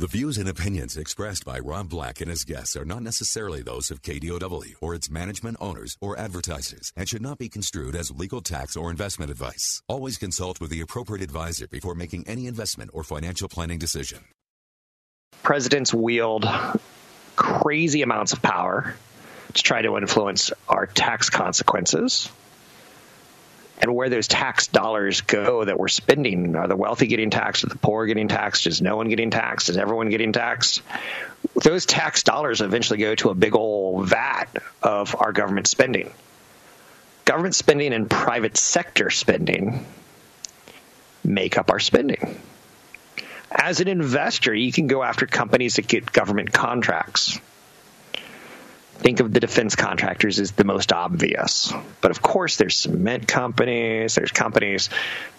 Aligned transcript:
The 0.00 0.06
views 0.06 0.38
and 0.38 0.48
opinions 0.48 0.96
expressed 0.96 1.44
by 1.44 1.58
Rob 1.58 1.88
Black 1.88 2.20
and 2.20 2.30
his 2.30 2.44
guests 2.44 2.76
are 2.76 2.84
not 2.84 3.02
necessarily 3.02 3.62
those 3.62 3.90
of 3.90 4.00
KDOW 4.00 4.74
or 4.80 4.94
its 4.94 5.10
management 5.10 5.56
owners 5.60 5.96
or 6.00 6.16
advertisers 6.16 6.92
and 6.94 7.08
should 7.08 7.20
not 7.20 7.36
be 7.36 7.48
construed 7.48 7.96
as 7.96 8.12
legal 8.12 8.40
tax 8.40 8.76
or 8.76 8.92
investment 8.92 9.32
advice. 9.32 9.82
Always 9.88 10.16
consult 10.16 10.60
with 10.60 10.70
the 10.70 10.82
appropriate 10.82 11.24
advisor 11.24 11.66
before 11.66 11.96
making 11.96 12.28
any 12.28 12.46
investment 12.46 12.92
or 12.94 13.02
financial 13.02 13.48
planning 13.48 13.80
decision. 13.80 14.20
Presidents 15.42 15.92
wield 15.92 16.46
crazy 17.34 18.02
amounts 18.02 18.32
of 18.32 18.40
power 18.40 18.94
to 19.52 19.62
try 19.64 19.82
to 19.82 19.96
influence 19.96 20.52
our 20.68 20.86
tax 20.86 21.28
consequences 21.28 22.30
and 23.80 23.94
where 23.94 24.08
those 24.08 24.28
tax 24.28 24.66
dollars 24.66 25.20
go 25.20 25.64
that 25.64 25.78
we're 25.78 25.88
spending. 25.88 26.56
Are 26.56 26.66
the 26.66 26.76
wealthy 26.76 27.06
getting 27.06 27.30
taxed? 27.30 27.64
Are 27.64 27.68
the 27.68 27.76
poor 27.76 28.06
getting 28.06 28.28
taxed? 28.28 28.66
Is 28.66 28.82
no 28.82 28.96
one 28.96 29.08
getting 29.08 29.30
taxed? 29.30 29.68
Is 29.68 29.76
everyone 29.76 30.10
getting 30.10 30.32
taxed? 30.32 30.82
Those 31.54 31.86
tax 31.86 32.22
dollars 32.24 32.60
eventually 32.60 32.98
go 32.98 33.14
to 33.16 33.30
a 33.30 33.34
big 33.34 33.54
old 33.54 34.06
vat 34.06 34.46
of 34.82 35.14
our 35.16 35.32
government 35.32 35.68
spending. 35.68 36.12
Government 37.24 37.54
spending 37.54 37.92
and 37.92 38.10
private 38.10 38.56
sector 38.56 39.10
spending 39.10 39.84
make 41.24 41.58
up 41.58 41.70
our 41.70 41.78
spending. 41.78 42.40
As 43.50 43.80
an 43.80 43.88
investor, 43.88 44.54
you 44.54 44.72
can 44.72 44.88
go 44.88 45.02
after 45.02 45.26
companies 45.26 45.76
that 45.76 45.86
get 45.86 46.10
government 46.10 46.52
contracts 46.52 47.38
think 48.98 49.20
of 49.20 49.32
the 49.32 49.40
defense 49.40 49.76
contractors 49.76 50.38
as 50.38 50.52
the 50.52 50.64
most 50.64 50.92
obvious. 50.92 51.72
But 52.00 52.10
of 52.10 52.20
course, 52.20 52.56
there's 52.56 52.76
cement 52.76 53.28
companies, 53.28 54.16
there's 54.16 54.32
companies 54.32 54.90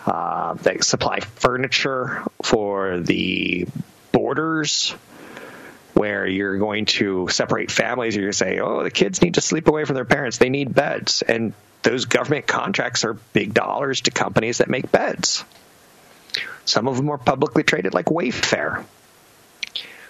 uh, 0.06 0.54
that 0.56 0.84
supply 0.84 1.20
furniture 1.20 2.24
for 2.42 3.00
the 3.00 3.68
borders. 4.12 4.96
Where 5.94 6.26
you're 6.26 6.58
going 6.60 6.86
to 6.86 7.28
separate 7.28 7.72
families, 7.72 8.16
you're 8.16 8.26
going 8.26 8.32
to 8.32 8.38
say, 8.38 8.60
oh, 8.60 8.84
the 8.84 8.92
kids 8.92 9.22
need 9.22 9.34
to 9.34 9.42
sleep 9.42 9.68
away 9.68 9.84
from 9.84 9.96
their 9.96 10.06
parents. 10.06 10.38
They 10.38 10.48
need 10.48 10.74
beds. 10.74 11.24
And 11.24 11.52
those 11.84 12.06
government 12.06 12.48
contracts 12.48 13.04
are 13.04 13.16
big 13.34 13.54
dollars 13.54 14.02
to 14.02 14.12
companies 14.12 14.60
that 14.60 14.70
make 14.70 14.90
beds. 14.94 15.44
Some 16.64 16.88
of 16.88 16.96
them 16.96 17.10
are 17.10 17.18
publicly 17.18 17.64
traded, 17.64 17.94
like 17.94 18.06
Wayfair 18.06 18.86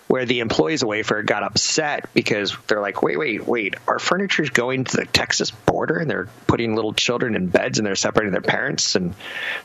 where 0.09 0.25
the 0.25 0.39
employees 0.39 0.81
of 0.81 0.89
Wayfair 0.89 1.23
got 1.23 1.43
upset 1.43 2.11
because 2.15 2.57
they're 2.65 2.81
like, 2.81 3.03
wait, 3.03 3.17
wait, 3.19 3.45
wait, 3.45 3.75
our 3.87 3.99
furniture's 3.99 4.49
going 4.49 4.83
to 4.83 4.97
the 4.97 5.05
Texas 5.05 5.51
border 5.51 5.99
and 5.99 6.09
they're 6.09 6.27
putting 6.47 6.75
little 6.75 6.93
children 6.93 7.35
in 7.35 7.47
beds 7.47 7.77
and 7.77 7.85
they're 7.85 7.95
separating 7.95 8.31
their 8.31 8.41
parents, 8.41 8.95
and 8.95 9.13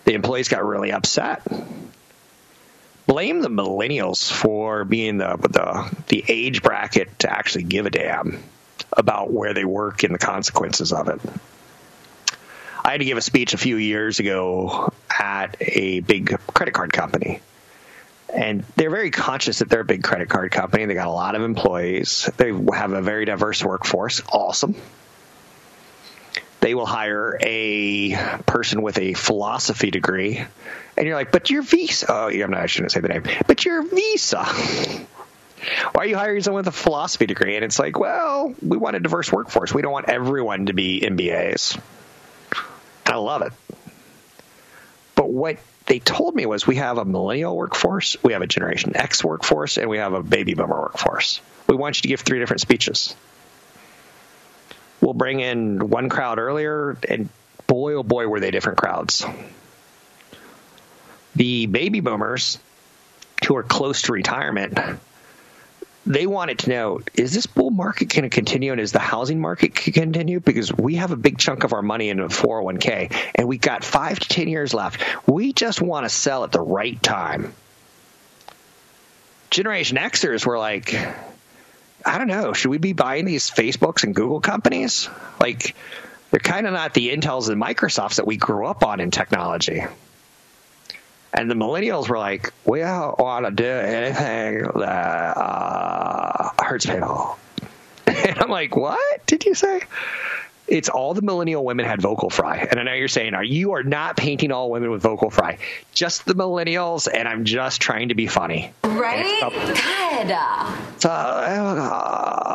the 0.05 0.13
employees 0.13 0.49
got 0.49 0.63
really 0.63 0.93
upset. 0.93 1.43
Blame 3.07 3.41
the 3.41 3.49
millennials 3.49 4.31
for 4.31 4.85
being 4.85 5.17
the 5.17 5.37
the 5.39 5.97
the 6.09 6.25
age 6.29 6.63
bracket 6.63 7.19
to 7.21 7.33
actually 7.33 7.65
give 7.65 7.87
a 7.87 7.91
damn 7.91 8.39
about 8.93 9.33
where 9.33 9.55
they 9.55 9.65
work 9.65 10.03
and 10.03 10.15
the 10.15 10.19
consequences 10.19 10.93
of 10.93 11.09
it. 11.09 11.21
I 12.85 12.91
had 12.91 13.01
to 13.01 13.07
give 13.07 13.17
a 13.17 13.23
speech 13.23 13.55
a 13.55 13.59
few 13.59 13.77
years 13.77 14.21
ago 14.21 14.93
at 15.09 15.57
a 15.61 16.01
big 16.01 16.39
credit 16.53 16.75
card 16.75 16.93
company 16.93 17.41
and 18.35 18.65
they're 18.77 18.91
very 18.91 19.11
conscious 19.11 19.61
that 19.61 19.69
they're 19.69 19.81
a 19.81 19.85
big 19.85 20.03
credit 20.03 20.29
card 20.29 20.51
company. 20.51 20.85
They 20.87 20.95
got 20.95 21.07
a 21.07 21.11
lot 21.11 21.35
of 21.35 21.43
employees. 21.43 22.29
They 22.37 22.53
have 22.73 22.93
a 22.93 23.01
very 23.01 23.25
diverse 23.25 23.65
workforce. 23.65 24.23
Awesome. 24.33 24.75
They 26.61 26.75
will 26.75 26.87
hire 26.87 27.39
a 27.41 28.39
person 28.47 28.83
with 28.83 28.99
a 28.99 29.13
philosophy 29.13 29.91
degree, 29.91 30.43
and 30.97 31.07
you're 31.07 31.15
like, 31.15 31.31
"But 31.31 31.51
your 31.51 31.63
visa." 31.63 32.07
Oh, 32.09 32.29
I'm 32.29 32.51
not. 32.51 32.61
I 32.61 32.67
shouldn't 32.67 32.93
say 32.93 33.01
the 33.01 33.09
name. 33.09 33.23
But 33.47 33.65
your 33.65 33.83
visa. 33.83 34.45
Why 35.93 36.05
are 36.05 36.07
you 36.07 36.17
hiring 36.17 36.43
someone 36.43 36.61
with 36.61 36.75
a 36.75 36.77
philosophy 36.77 37.27
degree? 37.27 37.57
And 37.57 37.65
it's 37.65 37.79
like, 37.79 37.99
well, 37.99 38.55
we 38.61 38.77
want 38.77 38.97
a 38.97 39.01
diverse 39.01 39.33
workforce. 39.33 39.73
We 39.73 39.83
don't 39.83 39.93
want 39.93 40.09
everyone 40.09 40.67
to 40.67 40.73
be 40.73 41.01
MBAs. 41.01 41.79
I 43.07 43.17
love 43.17 43.43
it. 43.43 43.53
But 45.15 45.31
what 45.31 45.57
they 45.87 45.99
told 45.99 46.35
me 46.35 46.47
was 46.47 46.67
we 46.67 46.77
have 46.77 46.99
a 46.99 47.05
millennial 47.05 47.57
workforce, 47.57 48.17
we 48.23 48.33
have 48.33 48.43
a 48.43 48.47
Generation 48.47 48.97
X 48.97 49.23
workforce, 49.23 49.77
and 49.77 49.91
we 49.91 49.99
have 49.99 50.15
a 50.15 50.23
baby 50.23 50.55
boomer 50.55 50.81
workforce. 50.81 51.41
We 51.67 51.77
want 51.77 51.99
you 51.99 52.03
to 52.03 52.09
give 52.09 52.21
three 52.21 52.39
different 52.39 52.61
speeches. 52.61 53.15
We'll 55.01 55.15
bring 55.15 55.41
in 55.41 55.91
one 55.91 56.09
crowd 56.09 56.39
earlier, 56.39 56.97
and 57.09 57.29
boy, 57.67 57.95
oh 57.95 58.03
boy, 58.03 58.27
were 58.29 58.41
they 58.41 58.51
different 58.51 58.79
crowds. 58.79 59.25
The 61.37 61.67
baby 61.67 62.01
boomers 62.01 62.59
who 63.47 63.57
are 63.57 63.63
close 63.63 64.03
to 64.03 64.13
retirement 64.13 64.79
they 66.07 66.27
wanted 66.27 66.61
to 66.61 66.71
know 66.71 67.01
is 67.15 67.33
this 67.33 67.47
bull 67.47 67.71
market 67.71 68.09
going 68.11 68.25
to 68.25 68.31
continue 68.31 68.73
and 68.73 68.81
is 68.81 68.93
the 68.93 68.99
housing 68.99 69.41
market 69.41 69.75
going 69.75 69.85
to 69.85 69.93
continue? 69.93 70.41
Because 70.41 70.73
we 70.73 70.97
have 70.97 71.11
a 71.11 71.17
big 71.17 71.39
chunk 71.39 71.65
of 71.65 71.73
our 71.73 71.83
money 71.83 72.11
in 72.11 72.21
a 72.21 72.29
401k 72.29 73.15
and 73.35 73.49
we 73.49 73.59
got 73.59 73.85
five 73.85 74.19
to 74.19 74.29
ten 74.29 74.49
years 74.49 74.75
left. 74.75 75.03
We 75.27 75.53
just 75.53 75.81
want 75.81 76.05
to 76.05 76.11
sell 76.11 76.45
at 76.45 76.53
the 76.53 76.61
right 76.61 77.03
time. 77.03 77.55
Generation 79.51 79.97
xers 79.99 80.45
were 80.45 80.59
like 80.59 80.95
i 82.05 82.19
don't 82.19 82.27
know 82.27 82.53
should 82.53 82.71
we 82.71 82.79
be 82.79 82.93
buying 82.93 83.25
these 83.25 83.51
facebooks 83.51 84.05
and 84.05 84.15
google 84.15 84.41
companies? 84.41 85.09
Like 85.41 85.75
they're 86.31 86.41
kind 86.41 86.67
of 86.67 86.73
not 86.73 86.93
the 86.93 87.15
intels 87.17 87.49
and 87.49 87.63
microsofts 87.63 88.17
that 88.17 88.27
we 88.27 88.37
grew 88.37 88.67
up 88.67 88.85
on 88.85 89.01
in 89.01 89.11
technology 89.11 89.85
and 91.35 91.51
the 91.51 91.55
millennials 91.55 92.09
were 92.09 92.19
like, 92.19 92.53
we 92.65 92.79
don't 92.79 93.19
want 93.19 93.45
to 93.45 93.51
do 93.51 93.65
anything 93.67 94.63
that 94.81 95.37
uh, 95.37 96.51
hurts 96.63 96.87
people. 96.87 97.39
And 98.07 98.39
I'm 98.39 98.49
like, 98.49 98.77
what 98.77 99.27
did 99.27 99.45
you 99.45 99.55
say? 99.55 99.81
It's 100.67 100.89
all 100.89 101.15
the 101.15 101.23
millennial 101.23 101.65
women 101.65 101.85
had 101.85 102.01
vocal 102.01 102.31
fry. 102.31 102.67
And 102.71 102.81
I 102.81 102.85
know 102.85 102.95
you're 102.95 103.09
saying, 103.09 103.35
are 103.35 103.45
you 103.45 103.73
are 103.73 103.83
not 103.83 104.17
painting 104.17 104.51
all 104.51 104.71
women 104.71 104.91
with 104.91 105.03
vocal 105.03 105.31
fry. 105.31 105.59
Just 105.93 106.25
the 106.25 106.35
millennials, 106.35 107.07
and 107.13 107.29
I'm 107.29 107.45
just 107.45 107.83
trying 107.83 108.09
to 108.09 108.15
be 108.15 108.27
funny. 108.27 108.73
Right? 108.83 109.41
Good. 109.41 110.31
So, 111.01 111.11
uh, 111.11 112.55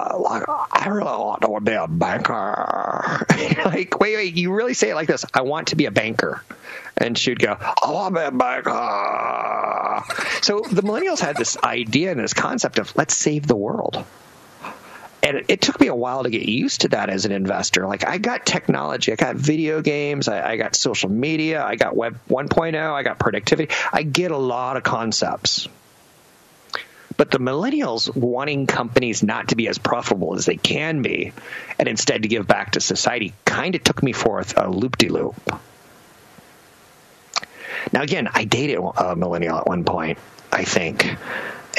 I 0.72 0.88
really 0.88 1.06
want 1.06 1.42
to 1.42 1.60
be 1.62 1.74
a 1.74 1.88
banker. 1.88 3.26
like, 3.66 4.00
wait, 4.00 4.16
wait, 4.16 4.36
you 4.36 4.54
really 4.54 4.74
say 4.74 4.90
it 4.90 4.96
like 4.96 5.08
this. 5.08 5.26
I 5.34 5.42
want 5.42 5.68
to 5.68 5.76
be 5.76 5.86
a 5.86 5.92
banker 5.92 6.44
and 7.00 7.18
she'd 7.18 7.40
go, 7.40 7.58
"Oh, 7.82 8.06
I'm 8.06 8.18
a 8.18 8.32
banker." 8.32 8.72
So 10.42 10.60
the 10.60 10.84
millennials 10.84 11.20
had 11.20 11.38
this 11.38 11.58
idea 11.64 12.12
and 12.12 12.20
this 12.20 12.34
concept 12.34 12.80
of 12.80 12.96
let's 12.96 13.16
save 13.16 13.48
the 13.48 13.56
world. 13.56 14.04
And 15.22 15.44
it, 15.50 15.62
took 15.62 15.80
me 15.82 15.88
a 15.88 15.96
while 15.96 16.24
to 16.24 16.30
get 16.30 16.44
used 16.44 16.82
to 16.82 16.88
that 16.90 17.10
as 17.10 17.26
an 17.26 17.34
investor. 17.34 17.86
Like 17.86 18.08
I 18.08 18.20
got 18.20 18.46
technology, 18.46 19.12
I 19.12 19.16
got 19.16 19.36
video 19.36 19.82
games, 19.82 20.30
I, 20.30 20.52
I 20.52 20.58
got 20.58 20.76
social 20.76 21.10
media, 21.10 21.64
I 21.64 21.76
got 21.76 21.96
Web 21.96 22.20
1.0, 22.30 22.94
I 22.94 23.04
got 23.04 23.20
productivity. 23.20 23.74
I 23.92 24.04
get 24.04 24.32
a 24.32 24.38
lot 24.38 24.78
of 24.78 24.84
concepts. 24.84 25.68
But 27.18 27.32
the 27.32 27.38
millennials 27.38 28.16
wanting 28.16 28.66
companies 28.66 29.22
not 29.22 29.50
to 29.50 29.58
be 29.58 29.68
as 29.68 29.78
profitable 29.78 30.36
as 30.36 30.46
they 30.46 30.56
can 30.56 31.02
be 31.02 31.34
and 31.78 31.90
instead 31.90 32.22
to 32.22 32.30
give 32.30 32.48
back 32.48 32.72
to 32.72 32.80
society 32.80 33.34
kind 33.44 33.76
of 33.76 33.84
took 33.84 34.02
me 34.02 34.14
forth 34.14 34.58
a 34.58 34.70
loop 34.70 34.98
de 34.98 35.10
loop. 35.10 35.60
Now, 37.92 38.04
again, 38.04 38.30
I 38.34 38.46
dated 38.46 38.80
a 38.98 39.18
millennial 39.18 39.58
at 39.58 39.68
one 39.68 39.84
point, 39.84 40.18
I 40.50 40.64
think, 40.64 41.14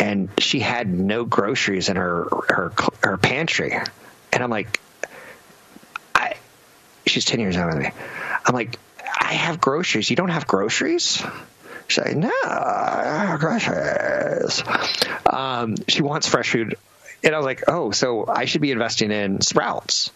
and 0.01 0.31
she 0.39 0.59
had 0.59 0.89
no 0.89 1.25
groceries 1.25 1.89
in 1.91 1.97
her 1.97 2.27
her 2.49 2.73
her 3.03 3.17
pantry, 3.19 3.73
and 4.33 4.43
I'm 4.43 4.51
like, 4.51 4.81
I, 6.15 6.35
she's 7.07 7.27
ten 7.27 7.39
years 7.39 7.55
younger 7.55 7.75
than 7.75 7.83
me. 7.83 7.91
I'm 8.45 8.55
like, 8.55 8.77
I 9.21 9.35
have 9.35 9.61
groceries. 9.61 10.09
You 10.09 10.17
don't 10.17 10.31
have 10.31 10.47
groceries? 10.47 11.23
She's 11.87 12.05
like, 12.05 12.17
no, 12.17 12.31
I 12.45 13.27
have 13.27 13.41
groceries. 13.41 14.63
Um, 15.27 15.77
she 15.87 16.03
wants 16.03 16.27
fresh 16.27 16.51
food, 16.51 16.77
and 17.23 17.35
I 17.35 17.39
was 17.39 17.45
like, 17.45 17.65
oh, 17.69 17.91
so 17.91 18.27
I 18.27 18.47
should 18.47 18.63
be 18.63 18.71
investing 18.71 19.11
in 19.11 19.43
Sprouts 19.43 20.11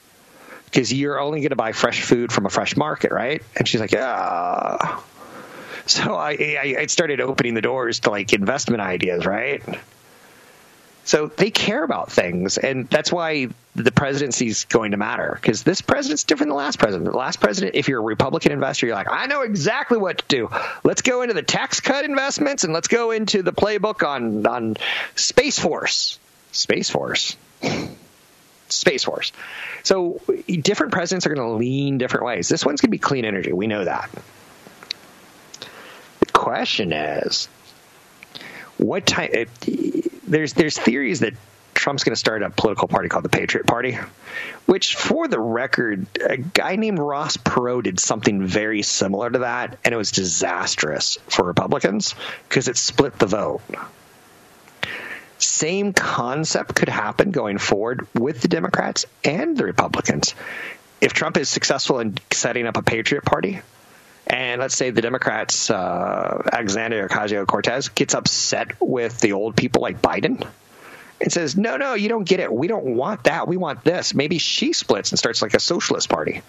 because 0.65 0.93
you're 0.93 1.21
only 1.21 1.41
going 1.41 1.51
to 1.51 1.57
buy 1.57 1.73
fresh 1.73 2.03
food 2.03 2.33
from 2.33 2.47
a 2.47 2.51
fresh 2.51 2.77
market, 2.77 3.13
right? 3.13 3.43
And 3.55 3.69
she's 3.69 3.81
like, 3.81 3.93
yeah. 3.93 4.99
So 5.87 6.15
I, 6.15 6.33
I, 6.33 6.77
I 6.81 6.87
started 6.87 7.21
opening 7.21 7.55
the 7.55 7.61
doors 7.61 8.01
to 8.01 8.11
like 8.11 8.33
investment 8.33 8.81
ideas, 8.81 9.27
right? 9.27 9.63
So 11.05 11.27
they 11.27 11.51
care 11.51 11.85
about 11.85 12.11
things, 12.11 12.57
and 12.57 12.89
that's 12.89 13.13
why 13.13 13.49
the 13.77 13.93
presidency 13.93 14.47
is 14.47 14.65
going 14.65 14.93
to 14.93 14.97
matter 14.97 15.39
because 15.39 15.63
this 15.63 15.83
president's 15.83 16.25
different 16.25 16.49
than 16.49 16.57
the 16.57 16.63
last 16.63 16.79
president. 16.79 17.11
The 17.11 17.19
last 17.19 17.41
president, 17.41 17.75
if 17.75 17.89
you're 17.89 18.01
a 18.01 18.03
Republican 18.03 18.53
investor, 18.53 18.87
you're 18.87 18.95
like, 18.95 19.11
I 19.11 19.27
know 19.27 19.43
exactly 19.43 19.99
what 19.99 20.19
to 20.19 20.25
do. 20.29 20.51
Let's 20.83 21.03
go 21.03 21.21
into 21.21 21.35
the 21.35 21.43
tax 21.43 21.81
cut 21.81 22.07
investments 22.07 22.65
and 22.65 22.73
let's 22.73 22.89
go 22.89 23.11
into 23.11 23.43
the 23.43 23.53
playbook 23.53 24.07
on 24.07 24.47
on 24.47 24.77
Space 25.15 25.59
Force. 25.59 26.19
Space 26.53 26.89
Force. 26.89 27.37
Space 28.71 29.05
Force. 29.05 29.33
So 29.83 30.23
different 30.47 30.93
presidents 30.93 31.27
are 31.27 31.35
going 31.35 31.47
to 31.47 31.55
lean 31.57 31.99
different 31.99 32.25
ways. 32.25 32.49
This 32.49 32.65
one's 32.65 32.81
going 32.81 32.89
to 32.89 32.93
be 32.93 32.99
clean 32.99 33.27
energy. 33.27 33.53
We 33.53 33.67
know 33.67 33.85
that. 33.85 34.09
Question 36.55 36.93
is, 36.93 37.49
what 38.79 39.05
type? 39.05 39.33
Eh, 39.35 40.03
there's 40.29 40.53
there's 40.53 40.79
theories 40.79 41.19
that 41.19 41.33
Trump's 41.75 42.05
going 42.05 42.13
to 42.13 42.19
start 42.19 42.45
a 42.45 42.51
political 42.51 42.87
party 42.87 43.09
called 43.09 43.25
the 43.25 43.29
Patriot 43.29 43.67
Party, 43.67 43.99
which, 44.65 44.95
for 44.95 45.27
the 45.27 45.41
record, 45.41 46.07
a 46.25 46.37
guy 46.37 46.77
named 46.77 47.01
Ross 47.01 47.37
Perot 47.37 47.83
did 47.83 47.99
something 47.99 48.47
very 48.47 48.83
similar 48.83 49.31
to 49.31 49.41
that, 49.41 49.79
and 49.85 49.93
it 49.93 49.97
was 49.97 50.13
disastrous 50.13 51.19
for 51.27 51.45
Republicans 51.45 52.15
because 52.49 52.69
it 52.69 52.77
split 52.77 53.19
the 53.19 53.27
vote. 53.27 53.61
Same 55.39 55.93
concept 55.93 56.77
could 56.77 56.89
happen 56.89 57.33
going 57.33 57.59
forward 57.59 58.07
with 58.15 58.43
the 58.43 58.49
Democrats 58.49 59.07
and 59.25 59.57
the 59.57 59.65
Republicans. 59.65 60.37
If 61.01 61.15
Trump 61.15 61.37
is 61.37 61.49
successful 61.49 61.99
in 61.99 62.17
setting 62.31 62.69
up 62.69 62.77
a 62.77 62.83
Patriot 62.83 63.25
Party, 63.25 63.61
and 64.27 64.61
let's 64.61 64.77
say 64.77 64.91
the 64.91 65.03
Democrats, 65.03 65.71
uh, 65.71 66.43
Alexandria 66.51 67.09
Ocasio 67.09 67.47
Cortez, 67.47 67.89
gets 67.89 68.15
upset 68.15 68.73
with 68.81 69.21
the 69.21 69.33
old 69.33 69.57
people 69.57 69.83
like 69.83 70.01
Biden 70.01 70.47
and 71.21 71.33
says, 71.33 71.57
no, 71.57 71.77
no, 71.77 71.95
you 71.95 72.09
don't 72.09 72.25
get 72.25 72.41
it. 72.41 72.53
We 72.53 72.67
don't 72.67 72.97
want 72.97 73.25
that. 73.25 73.47
We 73.49 73.57
want 73.57 73.85
this. 73.85 74.15
Maybe 74.15 74.39
she 74.39 74.73
splits 74.73 75.13
and 75.13 75.19
starts 75.19 75.43
like 75.43 75.55
a 75.55 75.61
socialist 75.61 76.09
party. 76.09 76.43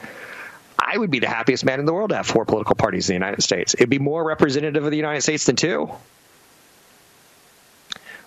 I 0.77 0.97
would 0.97 1.11
be 1.11 1.19
the 1.19 1.27
happiest 1.27 1.65
man 1.65 1.79
in 1.79 1.85
the 1.85 1.93
world 1.93 2.09
to 2.09 2.17
have 2.17 2.27
four 2.27 2.45
political 2.45 2.75
parties 2.75 3.09
in 3.09 3.13
the 3.13 3.25
United 3.25 3.41
States. 3.41 3.73
It'd 3.73 3.89
be 3.89 3.99
more 3.99 4.23
representative 4.23 4.83
of 4.83 4.91
the 4.91 4.97
United 4.97 5.21
States 5.21 5.45
than 5.45 5.55
two. 5.55 5.89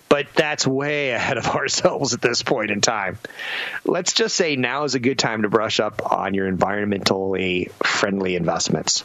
But 0.09 0.33
that's 0.33 0.65
way 0.65 1.11
ahead 1.11 1.37
of 1.37 1.47
ourselves 1.55 2.13
at 2.13 2.21
this 2.21 2.41
point 2.43 2.71
in 2.71 2.81
time. 2.81 3.19
Let's 3.85 4.13
just 4.13 4.35
say 4.35 4.55
now 4.55 4.83
is 4.83 4.95
a 4.95 4.99
good 4.99 5.19
time 5.19 5.43
to 5.43 5.49
brush 5.49 5.79
up 5.79 6.11
on 6.11 6.33
your 6.33 6.51
environmentally 6.51 7.71
friendly 7.83 8.35
investments 8.35 9.03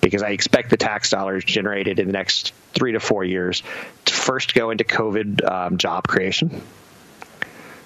because 0.00 0.22
I 0.22 0.30
expect 0.30 0.70
the 0.70 0.76
tax 0.76 1.10
dollars 1.10 1.44
generated 1.44 1.98
in 1.98 2.06
the 2.06 2.12
next 2.12 2.52
three 2.72 2.92
to 2.92 3.00
four 3.00 3.24
years 3.24 3.62
to 4.06 4.14
first 4.14 4.54
go 4.54 4.70
into 4.70 4.84
COVID 4.84 5.44
um, 5.44 5.78
job 5.78 6.06
creation, 6.08 6.62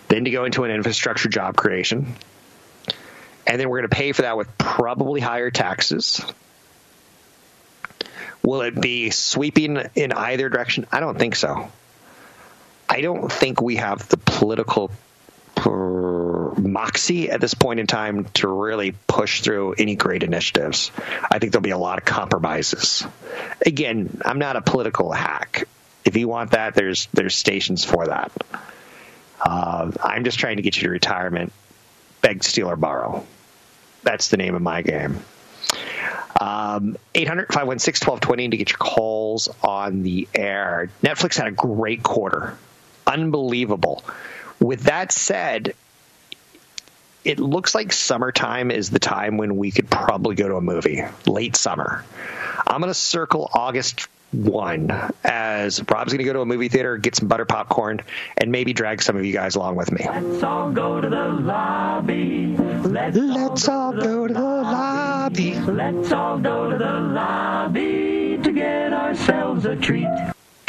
then 0.09 0.25
to 0.25 0.31
go 0.31 0.45
into 0.45 0.65
an 0.65 0.71
infrastructure 0.71 1.29
job 1.29 1.57
creation, 1.57 2.15
and 3.47 3.61
then 3.61 3.69
we're 3.69 3.79
going 3.79 3.91
to 3.91 3.97
pay 3.97 4.13
for 4.13 4.23
that 4.23 4.37
with 4.37 4.59
probably 4.59 5.21
higher 5.21 5.51
taxes. 5.51 6.21
Will 8.43 8.63
it 8.63 8.81
be 8.81 9.11
sweeping 9.11 9.79
in 9.95 10.13
either 10.13 10.49
direction? 10.49 10.87
I 10.93 11.01
don't 11.01 11.19
think 11.19 11.37
so. 11.37 11.71
I 12.91 13.03
don't 13.03 13.31
think 13.31 13.63
we 13.63 13.77
have 13.77 14.09
the 14.09 14.17
political 14.17 14.91
moxie 16.59 17.31
at 17.31 17.41
this 17.41 17.55
point 17.55 17.79
in 17.79 17.87
time 17.87 18.25
to 18.35 18.49
really 18.49 18.95
push 19.07 19.43
through 19.43 19.75
any 19.75 19.95
great 19.95 20.25
initiatives. 20.25 20.91
I 21.31 21.39
think 21.39 21.53
there'll 21.53 21.63
be 21.63 21.71
a 21.71 21.79
lot 21.79 21.99
of 21.99 22.05
compromises. 22.05 23.07
Again, 23.65 24.21
I'm 24.25 24.41
not 24.41 24.57
a 24.57 24.61
political 24.61 25.13
hack. 25.13 25.69
If 26.05 26.17
you 26.17 26.27
want 26.27 26.51
that, 26.51 26.75
there's 26.75 27.07
there's 27.13 27.37
stations 27.37 27.85
for 27.85 28.07
that. 28.07 28.33
Uh, 29.41 29.93
I'm 30.03 30.25
just 30.25 30.41
trying 30.41 30.57
to 30.57 30.63
get 30.63 30.77
you 30.77 30.83
to 30.83 30.91
retirement. 30.91 31.53
Beg, 32.23 32.43
steal, 32.43 32.69
or 32.71 32.77
borrow. 32.77 33.25
That's 34.03 34.29
the 34.29 34.37
name 34.37 34.57
of 34.57 34.63
my 34.63 34.83
game. 34.83 35.21
Um, 36.41 36.97
800 37.15 37.53
516 37.53 38.05
1220 38.05 38.49
to 38.49 38.57
get 38.57 38.71
your 38.71 38.79
calls 38.79 39.49
on 39.63 40.03
the 40.03 40.27
air. 40.35 40.91
Netflix 41.05 41.37
had 41.37 41.47
a 41.47 41.53
great 41.53 42.03
quarter 42.03 42.59
unbelievable. 43.11 44.05
With 44.61 44.85
that 44.85 45.13
said, 45.13 45.75
it 47.25 47.39
looks 47.39 47.75
like 47.75 47.93
summertime 47.93 48.71
is 48.71 48.91
the 48.91 48.99
time 48.99 49.37
when 49.37 49.57
we 49.57 49.71
could 49.71 49.91
probably 49.91 50.35
go 50.35 50.49
to 50.49 50.57
a 50.57 50.61
movie, 50.61 51.03
late 51.27 51.57
summer. 51.57 52.05
I'm 52.67 52.81
going 52.81 52.91
to 52.91 52.95
circle 52.95 53.51
August 53.53 54.09
1 54.33 55.13
as 55.25 55.83
Rob's 55.91 56.13
going 56.13 56.19
to 56.19 56.25
go 56.25 56.33
to 56.35 56.41
a 56.41 56.47
movie 56.47 56.69
theater, 56.69 56.97
get 56.97 57.17
some 57.17 57.27
butter 57.27 57.45
popcorn, 57.45 58.01
and 58.37 58.53
maybe 58.53 58.73
drag 58.73 59.03
some 59.03 59.17
of 59.17 59.25
you 59.25 59.33
guys 59.33 59.57
along 59.57 59.77
with 59.77 59.91
me. 59.91 60.07
Let's 60.09 60.43
all 60.43 60.71
go 60.71 61.01
to 61.01 61.09
the 61.09 61.29
lobby. 61.29 62.57
Let's, 62.57 63.17
Let's 63.17 63.69
all 63.69 63.93
go 63.93 64.29
to 64.29 64.33
the 64.33 64.41
lobby. 64.41 65.59
Let's 65.61 66.13
all 66.13 66.39
go 66.39 66.71
to 66.71 66.79
the 66.79 67.01
lobby 67.01 68.39
to 68.43 68.53
get 68.53 68.93
ourselves 68.93 69.65
a 69.65 69.75
treat. 69.75 70.07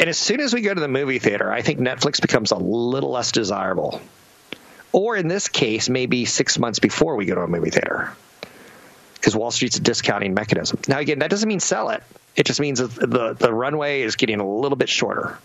And 0.02 0.08
as 0.08 0.18
soon 0.18 0.40
as 0.40 0.52
we 0.52 0.62
go 0.62 0.74
to 0.74 0.80
the 0.80 0.88
movie 0.88 1.20
theater, 1.20 1.52
I 1.52 1.62
think 1.62 1.78
Netflix 1.78 2.20
becomes 2.20 2.50
a 2.50 2.56
little 2.56 3.12
less 3.12 3.30
desirable. 3.30 4.00
Or 4.90 5.16
in 5.16 5.28
this 5.28 5.46
case, 5.46 5.88
maybe 5.88 6.24
six 6.24 6.58
months 6.58 6.80
before 6.80 7.14
we 7.14 7.24
go 7.24 7.36
to 7.36 7.42
a 7.42 7.46
movie 7.46 7.70
theater. 7.70 8.12
Because 9.14 9.36
Wall 9.36 9.52
Street's 9.52 9.76
a 9.76 9.80
discounting 9.80 10.34
mechanism. 10.34 10.80
Now, 10.88 10.98
again, 10.98 11.20
that 11.20 11.30
doesn't 11.30 11.48
mean 11.48 11.60
sell 11.60 11.90
it. 11.90 12.02
It 12.34 12.46
just 12.46 12.58
means 12.58 12.80
the, 12.80 13.36
the 13.38 13.54
runway 13.54 14.02
is 14.02 14.16
getting 14.16 14.40
a 14.40 14.44
little 14.44 14.74
bit 14.74 14.88
shorter. 14.88 15.38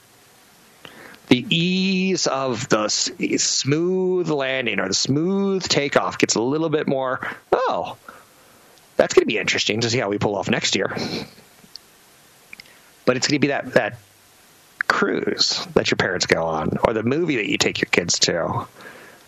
The 1.28 1.46
ease 1.56 2.26
of 2.26 2.68
the 2.68 2.88
smooth 2.88 4.28
landing 4.28 4.80
or 4.80 4.88
the 4.88 4.96
smooth 4.96 5.68
takeoff 5.68 6.18
gets 6.18 6.34
a 6.34 6.42
little 6.42 6.70
bit 6.70 6.88
more, 6.88 7.20
oh, 7.52 7.96
that's 8.96 9.14
going 9.14 9.22
to 9.22 9.28
be 9.32 9.38
interesting 9.38 9.82
to 9.82 9.90
see 9.92 10.00
how 10.00 10.10
we 10.10 10.18
pull 10.18 10.36
off 10.36 10.50
next 10.50 10.76
year. 10.76 10.98
But 13.06 13.18
it's 13.18 13.28
going 13.28 13.36
to 13.36 13.40
be 13.40 13.50
that, 13.50 13.74
that 13.74 13.98
cruise 14.88 15.66
that 15.74 15.92
your 15.92 15.98
parents 15.98 16.26
go 16.26 16.46
on, 16.46 16.78
or 16.84 16.94
the 16.94 17.04
movie 17.04 17.38
that 17.38 17.50
you 17.50 17.58
take 17.58 17.82
your 17.82 17.90
kids 17.92 18.20
to, 18.20 18.68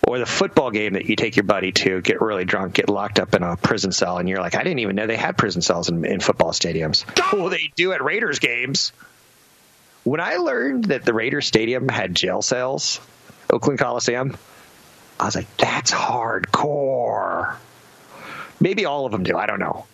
or 0.07 0.17
the 0.19 0.25
football 0.25 0.71
game 0.71 0.93
that 0.93 1.05
you 1.05 1.15
take 1.15 1.35
your 1.35 1.43
buddy 1.43 1.71
to, 1.71 2.01
get 2.01 2.21
really 2.21 2.45
drunk, 2.45 2.73
get 2.73 2.89
locked 2.89 3.19
up 3.19 3.35
in 3.35 3.43
a 3.43 3.57
prison 3.57 3.91
cell, 3.91 4.17
and 4.17 4.27
you're 4.29 4.39
like, 4.39 4.55
I 4.55 4.63
didn't 4.63 4.79
even 4.79 4.95
know 4.95 5.07
they 5.07 5.17
had 5.17 5.37
prison 5.37 5.61
cells 5.61 5.89
in, 5.89 6.05
in 6.05 6.19
football 6.19 6.51
stadiums. 6.51 7.05
Well, 7.33 7.49
they 7.49 7.71
do 7.75 7.91
at 7.91 8.03
Raiders 8.03 8.39
games. 8.39 8.91
When 10.03 10.21
I 10.21 10.37
learned 10.37 10.85
that 10.85 11.03
the 11.05 11.13
Raiders 11.13 11.45
Stadium 11.45 11.89
had 11.89 12.15
jail 12.15 12.41
cells, 12.41 13.01
Oakland 13.51 13.79
Coliseum, 13.79 14.37
I 15.19 15.25
was 15.25 15.35
like, 15.35 15.57
that's 15.57 15.91
hardcore. 15.91 17.55
Maybe 18.61 18.85
all 18.85 19.05
of 19.05 19.11
them 19.11 19.23
do. 19.23 19.37
I 19.37 19.45
don't 19.45 19.59
know. 19.59 19.85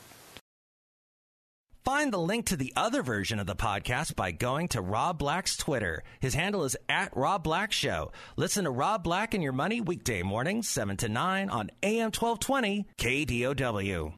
Find 1.86 2.12
the 2.12 2.18
link 2.18 2.48
to 2.48 2.58
the 2.58 2.74
other 2.75 3.04
version 3.04 3.38
of 3.38 3.46
the 3.46 3.56
podcast 3.56 4.15
by 4.15 4.32
going 4.32 4.70
to 4.70 4.82
Rob 4.82 5.20
Black's 5.20 5.56
Twitter. 5.56 6.01
His 6.20 6.34
handle 6.34 6.63
is 6.63 6.75
at 6.89 7.15
Rob 7.15 7.44
Black 7.44 7.72
Show. 7.72 8.12
Listen 8.38 8.63
to 8.63 8.72
Rob 8.72 9.04
Black 9.04 9.36
and 9.36 9.44
Your 9.44 9.51
Money 9.51 9.82
weekday 9.82 10.24
mornings, 10.24 10.68
7 10.68 10.98
to 10.98 11.10
9 11.10 11.48
on 11.51 11.70
AM 11.84 12.06
1220 12.06 12.88
KDOW. 12.98 14.13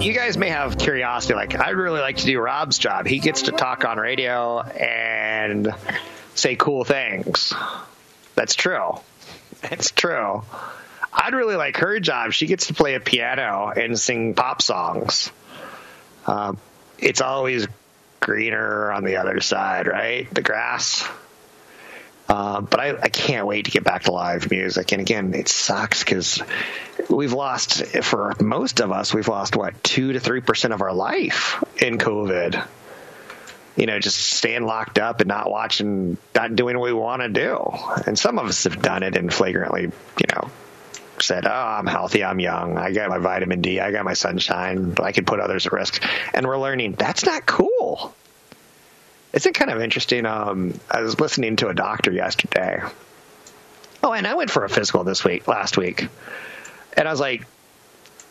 You 0.00 0.12
guys 0.12 0.36
may 0.36 0.48
have 0.48 0.76
curiosity, 0.76 1.34
like, 1.34 1.54
I'd 1.56 1.76
really 1.76 2.00
like 2.00 2.16
to 2.16 2.26
do 2.26 2.40
Rob's 2.40 2.78
job. 2.78 3.06
He 3.06 3.20
gets 3.20 3.42
to 3.42 3.52
talk 3.52 3.84
on 3.84 3.98
radio 3.98 4.60
and 4.62 5.72
say 6.34 6.56
cool 6.56 6.82
things. 6.82 7.54
That's 8.34 8.56
true. 8.56 8.98
That's 9.60 9.92
true. 9.92 10.42
I'd 11.12 11.34
really 11.34 11.54
like 11.54 11.76
her 11.76 12.00
job. 12.00 12.32
She 12.32 12.46
gets 12.46 12.66
to 12.66 12.74
play 12.74 12.94
a 12.96 13.00
piano 13.00 13.68
and 13.68 13.96
sing 13.96 14.34
pop 14.34 14.60
songs. 14.60 15.30
Um, 16.26 16.58
it's 17.02 17.20
always 17.20 17.66
greener 18.20 18.90
on 18.92 19.04
the 19.04 19.16
other 19.16 19.40
side, 19.40 19.86
right? 19.86 20.32
The 20.32 20.42
grass. 20.42 21.06
Uh, 22.28 22.60
but 22.60 22.80
I, 22.80 22.96
I, 22.98 23.08
can't 23.08 23.46
wait 23.46 23.66
to 23.66 23.70
get 23.72 23.84
back 23.84 24.04
to 24.04 24.12
live 24.12 24.50
music. 24.50 24.92
And 24.92 25.02
again, 25.02 25.34
it 25.34 25.48
sucks 25.48 26.02
because 26.02 26.40
we've 27.10 27.32
lost, 27.32 27.84
for 28.04 28.32
most 28.40 28.80
of 28.80 28.92
us, 28.92 29.12
we've 29.12 29.28
lost 29.28 29.56
what, 29.56 29.82
two 29.82 30.12
to 30.14 30.20
3% 30.20 30.72
of 30.72 30.80
our 30.80 30.94
life 30.94 31.62
in 31.76 31.98
COVID. 31.98 32.66
You 33.76 33.86
know, 33.86 33.98
just 33.98 34.18
staying 34.18 34.64
locked 34.64 34.98
up 34.98 35.20
and 35.20 35.28
not 35.28 35.50
watching, 35.50 36.16
not 36.34 36.54
doing 36.54 36.78
what 36.78 36.86
we 36.86 36.92
want 36.92 37.22
to 37.22 37.28
do. 37.28 37.58
And 38.06 38.18
some 38.18 38.38
of 38.38 38.46
us 38.46 38.64
have 38.64 38.80
done 38.80 39.02
it 39.02 39.16
and 39.16 39.32
flagrantly, 39.32 39.82
you 39.82 40.26
know, 40.34 40.50
said, 41.22 41.46
"Oh, 41.46 41.50
I'm 41.50 41.86
healthy, 41.86 42.24
I'm 42.24 42.40
young, 42.40 42.76
I 42.76 42.92
got 42.92 43.08
my 43.08 43.18
vitamin 43.18 43.60
D, 43.60 43.80
I 43.80 43.92
got 43.92 44.04
my 44.04 44.14
sunshine, 44.14 44.90
but 44.90 45.04
I 45.04 45.12
can 45.12 45.24
put 45.24 45.40
others 45.40 45.66
at 45.66 45.72
risk," 45.72 46.02
and 46.34 46.46
we're 46.46 46.58
learning 46.58 46.92
that's 46.92 47.24
not 47.24 47.46
cool. 47.46 48.14
Isn't 49.32 49.54
kind 49.54 49.70
of 49.70 49.80
interesting? 49.80 50.26
Um, 50.26 50.78
I 50.90 51.00
was 51.00 51.18
listening 51.18 51.56
to 51.56 51.68
a 51.68 51.74
doctor 51.74 52.12
yesterday. 52.12 52.82
Oh, 54.02 54.12
and 54.12 54.26
I 54.26 54.34
went 54.34 54.50
for 54.50 54.64
a 54.64 54.68
physical 54.68 55.04
this 55.04 55.24
week, 55.24 55.48
last 55.48 55.78
week, 55.78 56.08
and 56.96 57.08
I 57.08 57.10
was 57.10 57.20
like, 57.20 57.46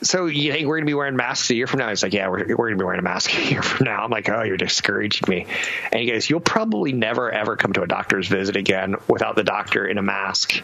so 0.04 0.26
you 0.26 0.52
think 0.52 0.68
we're 0.68 0.78
going 0.78 0.86
to 0.86 0.90
be 0.90 0.96
wearing 0.96 1.16
masks 1.16 1.50
a 1.52 1.56
year 1.56 1.68
from 1.68 1.80
now? 1.80 1.90
He's 1.90 2.02
like, 2.02 2.14
yeah, 2.14 2.28
we're, 2.28 2.40
we're 2.40 2.56
going 2.56 2.72
to 2.72 2.78
be 2.78 2.84
wearing 2.84 3.00
a 3.00 3.04
mask 3.04 3.34
a 3.38 3.50
year 3.50 3.62
from 3.62 3.86
now. 3.86 4.04
I'm 4.04 4.12
like, 4.12 4.30
oh, 4.30 4.44
you're 4.44 4.58
discouraging 4.58 5.28
me. 5.28 5.46
And 5.92 6.02
he 6.02 6.10
goes, 6.10 6.30
you'll 6.30 6.40
probably 6.40 6.92
never, 6.92 7.32
ever 7.32 7.56
come 7.56 7.74
to 7.74 7.84
a 7.84 7.88
doctor's 7.88 8.28
visit 8.28 8.56
again 8.56 8.96
without 9.08 9.36
the 9.36 9.44
doctor 9.44 9.86
in 9.86 9.98
a 9.98 10.02
mask 10.02 10.64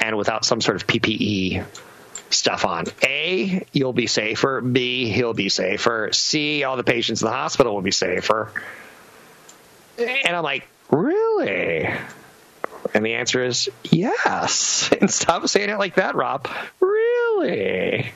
and 0.00 0.16
without 0.16 0.44
some 0.44 0.60
sort 0.60 0.76
of 0.76 0.86
PPE 0.86 1.64
stuff 2.30 2.64
on. 2.64 2.86
A, 3.02 3.66
you'll 3.72 3.92
be 3.92 4.06
safer. 4.06 4.60
B, 4.60 5.08
he'll 5.08 5.34
be 5.34 5.48
safer. 5.48 6.10
C, 6.12 6.64
all 6.64 6.76
the 6.76 6.84
patients 6.84 7.22
in 7.22 7.26
the 7.26 7.32
hospital 7.32 7.74
will 7.74 7.82
be 7.82 7.92
safer. 7.92 8.50
And 9.98 10.36
I'm 10.36 10.42
like, 10.42 10.66
really? 10.90 11.88
And 12.94 13.04
the 13.04 13.14
answer 13.14 13.44
is 13.44 13.70
yes. 13.84 14.90
And 15.00 15.10
stop 15.10 15.46
saying 15.48 15.70
it 15.70 15.78
like 15.78 15.94
that, 15.96 16.14
Rob. 16.14 16.48
Really? 16.80 18.12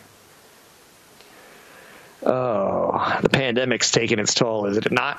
Oh, 2.23 3.19
the 3.23 3.29
pandemic's 3.29 3.91
taking 3.91 4.19
its 4.19 4.35
toll, 4.35 4.67
is 4.67 4.77
it 4.77 4.91
not? 4.91 5.19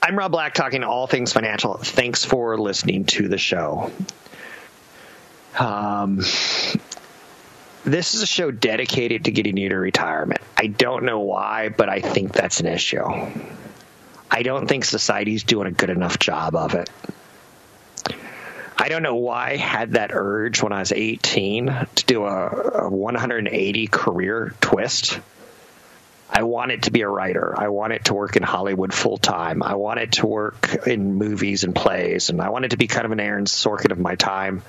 I'm 0.00 0.16
Rob 0.18 0.32
Black, 0.32 0.54
talking 0.54 0.84
all 0.84 1.06
things 1.06 1.32
financial. 1.32 1.78
Thanks 1.78 2.24
for 2.24 2.58
listening 2.58 3.06
to 3.06 3.26
the 3.26 3.38
show. 3.38 3.90
Um, 5.58 6.18
this 7.84 8.14
is 8.14 8.22
a 8.22 8.26
show 8.26 8.50
dedicated 8.50 9.26
to 9.26 9.30
getting 9.30 9.56
you 9.56 9.68
to 9.68 9.76
retirement. 9.76 10.40
I 10.56 10.68
don't 10.68 11.04
know 11.04 11.20
why, 11.20 11.68
but 11.68 11.88
I 11.88 12.00
think 12.00 12.32
that's 12.32 12.60
an 12.60 12.66
issue. 12.66 13.04
I 14.30 14.42
don't 14.42 14.66
think 14.66 14.84
society's 14.84 15.44
doing 15.44 15.68
a 15.68 15.70
good 15.70 15.90
enough 15.90 16.18
job 16.18 16.56
of 16.56 16.74
it. 16.74 16.90
I 18.76 18.88
don't 18.88 19.02
know 19.02 19.14
why 19.14 19.50
I 19.50 19.56
had 19.56 19.92
that 19.92 20.10
urge 20.12 20.62
when 20.62 20.72
I 20.72 20.80
was 20.80 20.92
18 20.92 21.66
to 21.66 22.04
do 22.06 22.24
a, 22.24 22.84
a 22.84 22.88
180 22.88 23.86
career 23.86 24.54
twist. 24.60 25.20
I 26.30 26.42
wanted 26.42 26.84
to 26.84 26.90
be 26.90 27.02
a 27.02 27.08
writer. 27.08 27.54
I 27.56 27.68
wanted 27.68 28.06
to 28.06 28.14
work 28.14 28.36
in 28.36 28.42
Hollywood 28.42 28.92
full 28.92 29.18
time. 29.18 29.62
I 29.62 29.74
wanted 29.74 30.12
to 30.12 30.26
work 30.26 30.86
in 30.86 31.14
movies 31.14 31.64
and 31.64 31.74
plays, 31.74 32.30
and 32.30 32.40
I 32.40 32.48
wanted 32.48 32.70
to 32.70 32.76
be 32.76 32.86
kind 32.86 33.04
of 33.04 33.12
an 33.12 33.20
Aaron 33.20 33.44
Sorkin 33.44 33.92
of 33.92 33.98
my 33.98 34.14
time. 34.14 34.62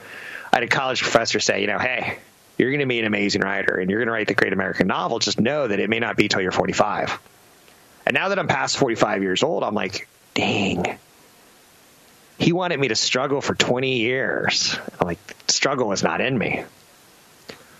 I 0.51 0.57
had 0.57 0.63
a 0.63 0.67
college 0.67 1.01
professor 1.01 1.39
say, 1.39 1.61
you 1.61 1.67
know, 1.67 1.79
hey, 1.79 2.17
you're 2.57 2.69
going 2.69 2.79
to 2.79 2.85
be 2.85 2.99
an 2.99 3.05
amazing 3.05 3.41
writer 3.41 3.75
and 3.75 3.89
you're 3.89 3.99
going 3.99 4.07
to 4.07 4.13
write 4.13 4.27
the 4.27 4.33
great 4.33 4.53
American 4.53 4.87
novel. 4.87 5.19
Just 5.19 5.39
know 5.39 5.67
that 5.67 5.79
it 5.79 5.89
may 5.89 5.99
not 5.99 6.15
be 6.15 6.27
till 6.27 6.41
you're 6.41 6.51
45. 6.51 7.19
And 8.05 8.13
now 8.13 8.29
that 8.29 8.39
I'm 8.39 8.47
past 8.47 8.77
45 8.77 9.21
years 9.21 9.43
old, 9.43 9.63
I'm 9.63 9.73
like, 9.73 10.07
dang. 10.33 10.97
He 12.37 12.53
wanted 12.53 12.79
me 12.79 12.89
to 12.89 12.95
struggle 12.95 13.41
for 13.41 13.55
20 13.55 13.97
years. 13.97 14.77
I'm 14.99 15.07
like, 15.07 15.19
struggle 15.47 15.91
is 15.91 16.03
not 16.03 16.21
in 16.21 16.37
me. 16.37 16.63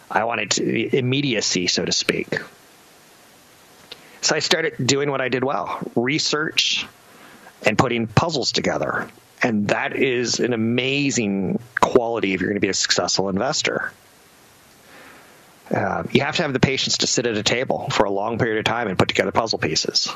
I 0.10 0.24
wanted 0.24 0.52
to, 0.52 0.98
immediacy, 0.98 1.68
so 1.68 1.86
to 1.86 1.92
speak. 1.92 2.40
So 4.26 4.36
I 4.36 4.40
started 4.40 4.74
doing 4.84 5.12
what 5.12 5.22
I 5.22 5.30
did 5.30 5.44
well 5.44 5.80
research 5.96 6.88
and 7.64 7.78
putting 7.78 8.08
puzzles 8.08 8.52
together. 8.52 9.08
And 9.44 9.68
that 9.68 9.96
is 9.96 10.40
an 10.40 10.52
amazing 10.52 11.60
quality 11.80 12.34
if 12.34 12.42
you're 12.42 12.50
going 12.50 12.56
to 12.56 12.60
be 12.60 12.70
a 12.70 12.74
successful 12.74 13.30
investor. 13.30 13.94
Uh, 15.70 16.06
you 16.12 16.22
have 16.22 16.38
to 16.38 16.42
have 16.42 16.54
the 16.54 16.60
patience 16.60 16.98
to 17.00 17.08
sit 17.08 17.28
at 17.28 17.38
a 17.38 17.44
table 17.44 17.88
for 17.92 18.06
a 18.06 18.10
long 18.10 18.40
period 18.40 18.58
of 18.58 18.66
time 18.66 18.88
and 18.88 18.98
put 18.98 19.10
together 19.10 19.32
puzzle 19.32 19.60
pieces. 19.60 20.12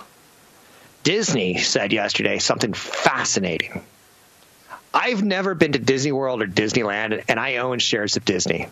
Disney 1.04 1.60
said 1.60 1.94
yesterday 1.94 2.40
something 2.40 2.74
fascinating. 2.74 3.84
I've 4.92 5.24
never 5.24 5.54
been 5.54 5.74
to 5.74 5.80
Disney 5.80 6.14
World 6.14 6.42
or 6.42 6.48
Disneyland, 6.48 7.26
and 7.28 7.40
I 7.40 7.58
own 7.58 7.78
shares 7.78 8.18
of 8.18 8.26
Disney. 8.26 8.70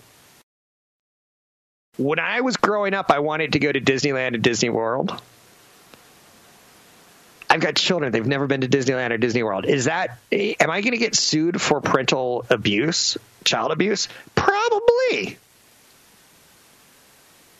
When 1.98 2.20
I 2.20 2.42
was 2.42 2.58
growing 2.58 2.94
up, 2.94 3.12
I 3.12 3.20
wanted 3.20 3.54
to 3.54 3.60
go 3.60 3.72
to 3.72 3.82
Disneyland 3.82 4.36
and 4.36 4.42
Disney 4.44 4.70
World. 4.70 5.20
I've 7.50 7.62
got 7.62 7.76
children; 7.76 8.12
they've 8.12 8.26
never 8.26 8.46
been 8.46 8.62
to 8.62 8.68
Disneyland 8.68 9.12
or 9.12 9.18
Disney 9.18 9.42
World. 9.42 9.66
Is 9.66 9.86
that? 9.86 10.18
Am 10.32 10.70
I 10.70 10.82
going 10.82 10.92
to 10.92 10.98
get 10.98 11.16
sued 11.16 11.62
for 11.62 11.82
parental 11.82 12.46
abuse, 12.50 13.18
child 13.44 13.72
abuse? 13.72 14.10
Probably 14.36 15.38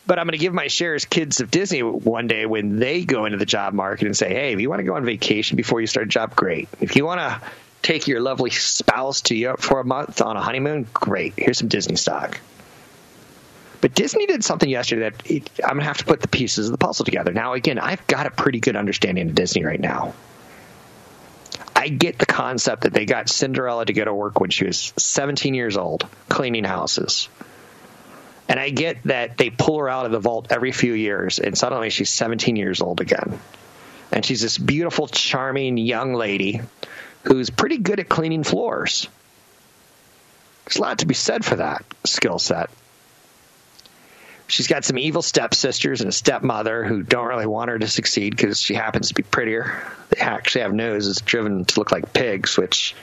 but 0.08 0.18
I'm 0.18 0.24
going 0.24 0.32
to 0.32 0.38
give 0.38 0.54
my 0.54 0.68
shares 0.68 1.04
kids 1.04 1.40
of 1.40 1.50
Disney 1.50 1.82
one 1.82 2.28
day 2.28 2.46
when 2.46 2.78
they 2.78 3.04
go 3.04 3.26
into 3.26 3.36
the 3.36 3.44
job 3.44 3.74
market 3.74 4.06
and 4.06 4.16
say, 4.16 4.30
hey, 4.30 4.54
if 4.54 4.60
you 4.60 4.70
want 4.70 4.80
to 4.80 4.84
go 4.84 4.94
on 4.94 5.04
vacation 5.04 5.56
before 5.58 5.82
you 5.82 5.86
start 5.86 6.06
a 6.06 6.08
job, 6.08 6.34
great. 6.34 6.66
If 6.80 6.96
you 6.96 7.04
want 7.04 7.20
to 7.20 7.46
take 7.82 8.08
your 8.08 8.20
lovely 8.20 8.48
spouse 8.48 9.20
to 9.22 9.34
Europe 9.34 9.60
for 9.60 9.80
a 9.80 9.84
month 9.84 10.22
on 10.22 10.38
a 10.38 10.40
honeymoon, 10.40 10.86
great. 10.94 11.34
Here's 11.36 11.58
some 11.58 11.68
Disney 11.68 11.96
stock. 11.96 12.40
But 13.80 13.94
Disney 13.94 14.26
did 14.26 14.42
something 14.42 14.68
yesterday 14.68 15.10
that 15.10 15.30
it, 15.30 15.50
I'm 15.62 15.70
going 15.70 15.80
to 15.80 15.84
have 15.84 15.98
to 15.98 16.04
put 16.04 16.20
the 16.20 16.28
pieces 16.28 16.66
of 16.66 16.72
the 16.72 16.78
puzzle 16.78 17.04
together. 17.04 17.32
Now, 17.32 17.52
again, 17.52 17.78
I've 17.78 18.04
got 18.06 18.26
a 18.26 18.30
pretty 18.30 18.60
good 18.60 18.76
understanding 18.76 19.28
of 19.28 19.34
Disney 19.34 19.64
right 19.64 19.80
now. 19.80 20.14
I 21.76 21.88
get 21.88 22.18
the 22.18 22.26
concept 22.26 22.82
that 22.82 22.92
they 22.92 23.06
got 23.06 23.28
Cinderella 23.28 23.86
to 23.86 23.92
go 23.92 24.04
to 24.04 24.12
work 24.12 24.40
when 24.40 24.50
she 24.50 24.64
was 24.64 24.92
17 24.96 25.54
years 25.54 25.76
old, 25.76 26.08
cleaning 26.28 26.64
houses. 26.64 27.28
And 28.48 28.58
I 28.58 28.70
get 28.70 29.02
that 29.04 29.36
they 29.36 29.50
pull 29.50 29.78
her 29.78 29.88
out 29.88 30.06
of 30.06 30.10
the 30.10 30.18
vault 30.18 30.48
every 30.50 30.72
few 30.72 30.92
years, 30.92 31.38
and 31.38 31.56
suddenly 31.56 31.90
she's 31.90 32.10
17 32.10 32.56
years 32.56 32.80
old 32.80 33.00
again. 33.00 33.38
And 34.10 34.24
she's 34.24 34.40
this 34.40 34.58
beautiful, 34.58 35.06
charming 35.06 35.76
young 35.76 36.14
lady 36.14 36.62
who's 37.24 37.50
pretty 37.50 37.78
good 37.78 38.00
at 38.00 38.08
cleaning 38.08 38.42
floors. 38.42 39.06
There's 40.64 40.78
a 40.78 40.80
lot 40.80 40.98
to 41.00 41.06
be 41.06 41.14
said 41.14 41.44
for 41.44 41.56
that 41.56 41.84
skill 42.04 42.38
set. 42.38 42.70
She's 44.48 44.66
got 44.66 44.84
some 44.84 44.98
evil 44.98 45.20
stepsisters 45.20 46.00
and 46.00 46.08
a 46.08 46.12
stepmother 46.12 46.82
who 46.82 47.02
don't 47.02 47.26
really 47.26 47.46
want 47.46 47.68
her 47.68 47.78
to 47.78 47.86
succeed 47.86 48.34
because 48.34 48.58
she 48.60 48.74
happens 48.74 49.08
to 49.08 49.14
be 49.14 49.22
prettier. 49.22 49.86
They 50.08 50.20
actually 50.20 50.62
have 50.62 50.72
noses 50.72 51.18
driven 51.18 51.66
to 51.66 51.78
look 51.78 51.92
like 51.92 52.14
pigs, 52.14 52.56
which, 52.56 52.94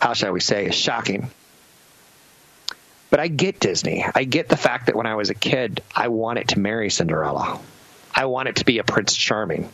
how 0.00 0.14
shall 0.14 0.32
we 0.32 0.40
say, 0.40 0.66
is 0.66 0.74
shocking. 0.74 1.30
But 3.08 3.20
I 3.20 3.28
get 3.28 3.60
Disney. 3.60 4.04
I 4.12 4.24
get 4.24 4.48
the 4.48 4.56
fact 4.56 4.86
that 4.86 4.96
when 4.96 5.06
I 5.06 5.14
was 5.14 5.30
a 5.30 5.34
kid, 5.34 5.80
I 5.94 6.08
wanted 6.08 6.48
to 6.48 6.58
marry 6.58 6.90
Cinderella. 6.90 7.60
I 8.12 8.24
wanted 8.24 8.56
to 8.56 8.64
be 8.64 8.78
a 8.78 8.84
Prince 8.84 9.14
Charming. 9.14 9.68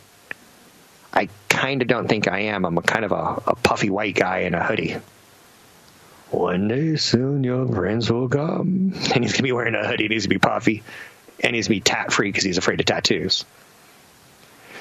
I 1.11 1.29
kind 1.49 1.81
of 1.81 1.87
don't 1.87 2.07
think 2.07 2.27
I 2.27 2.41
am. 2.41 2.63
I'm 2.63 2.77
a 2.77 2.83
kind 2.83 3.05
of 3.05 3.11
a, 3.11 3.41
a 3.47 3.55
puffy 3.55 3.89
white 3.89 4.13
guy 4.13 4.39
in 4.39 4.53
a 4.53 4.63
hoodie. 4.63 4.97
One 6.31 6.67
day 6.67 6.95
soon, 6.95 7.43
your 7.43 7.67
friends 7.67 8.11
will 8.11 8.29
come. 8.29 8.93
And 9.13 9.23
he's 9.23 9.33
going 9.33 9.37
to 9.37 9.43
be 9.43 9.51
wearing 9.51 9.75
a 9.75 9.85
hoodie, 9.85 10.07
he's 10.07 10.25
going 10.25 10.39
to 10.39 10.45
be 10.45 10.49
puffy, 10.49 10.83
and 11.39 11.55
he's 11.55 11.67
going 11.67 11.81
to 11.81 11.83
be 11.85 11.91
tat 11.91 12.11
free 12.11 12.29
because 12.29 12.43
he's 12.43 12.57
afraid 12.57 12.79
of 12.79 12.85
tattoos. 12.85 13.45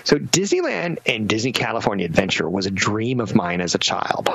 So, 0.04 0.16
Disneyland 0.16 0.98
and 1.04 1.28
Disney 1.28 1.52
California 1.52 2.06
Adventure 2.06 2.48
was 2.48 2.66
a 2.66 2.70
dream 2.70 3.20
of 3.20 3.34
mine 3.34 3.60
as 3.60 3.74
a 3.74 3.78
child 3.78 4.30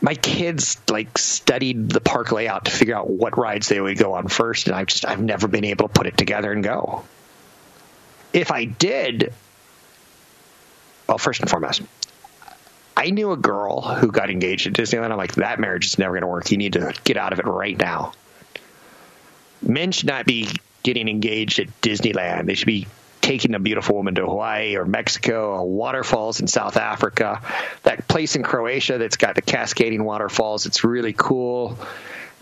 my 0.00 0.14
kids 0.14 0.80
like 0.88 1.18
studied 1.18 1.90
the 1.90 2.00
park 2.00 2.32
layout 2.32 2.64
to 2.64 2.70
figure 2.70 2.96
out 2.96 3.08
what 3.08 3.36
rides 3.36 3.68
they 3.68 3.80
would 3.80 3.98
go 3.98 4.14
on 4.14 4.28
first, 4.28 4.66
and 4.66 4.74
I've 4.74 4.86
just 4.86 5.04
I've 5.04 5.20
never 5.20 5.46
been 5.48 5.64
able 5.64 5.88
to 5.88 5.92
put 5.92 6.06
it 6.06 6.16
together 6.16 6.52
and 6.52 6.64
go. 6.64 7.04
If 8.32 8.50
I 8.50 8.64
did, 8.64 9.32
well, 11.06 11.18
first 11.18 11.40
and 11.40 11.50
foremost, 11.50 11.82
I 13.00 13.08
knew 13.08 13.32
a 13.32 13.36
girl 13.38 13.80
who 13.80 14.12
got 14.12 14.28
engaged 14.28 14.66
at 14.66 14.74
Disneyland. 14.74 15.10
I'm 15.10 15.16
like, 15.16 15.36
that 15.36 15.58
marriage 15.58 15.86
is 15.86 15.98
never 15.98 16.12
going 16.12 16.20
to 16.20 16.26
work. 16.26 16.50
You 16.50 16.58
need 16.58 16.74
to 16.74 16.92
get 17.02 17.16
out 17.16 17.32
of 17.32 17.38
it 17.38 17.46
right 17.46 17.78
now. 17.78 18.12
Men 19.62 19.90
should 19.90 20.08
not 20.08 20.26
be 20.26 20.48
getting 20.82 21.08
engaged 21.08 21.60
at 21.60 21.80
Disneyland. 21.80 22.44
They 22.44 22.56
should 22.56 22.66
be 22.66 22.86
taking 23.22 23.54
a 23.54 23.58
beautiful 23.58 23.96
woman 23.96 24.16
to 24.16 24.26
Hawaii 24.26 24.76
or 24.76 24.84
Mexico 24.84 25.48
or 25.48 25.66
waterfalls 25.66 26.40
in 26.40 26.46
South 26.46 26.76
Africa. 26.76 27.40
That 27.84 28.06
place 28.06 28.36
in 28.36 28.42
Croatia 28.42 28.98
that's 28.98 29.16
got 29.16 29.34
the 29.34 29.40
cascading 29.40 30.04
waterfalls, 30.04 30.66
it's 30.66 30.84
really 30.84 31.14
cool. 31.14 31.78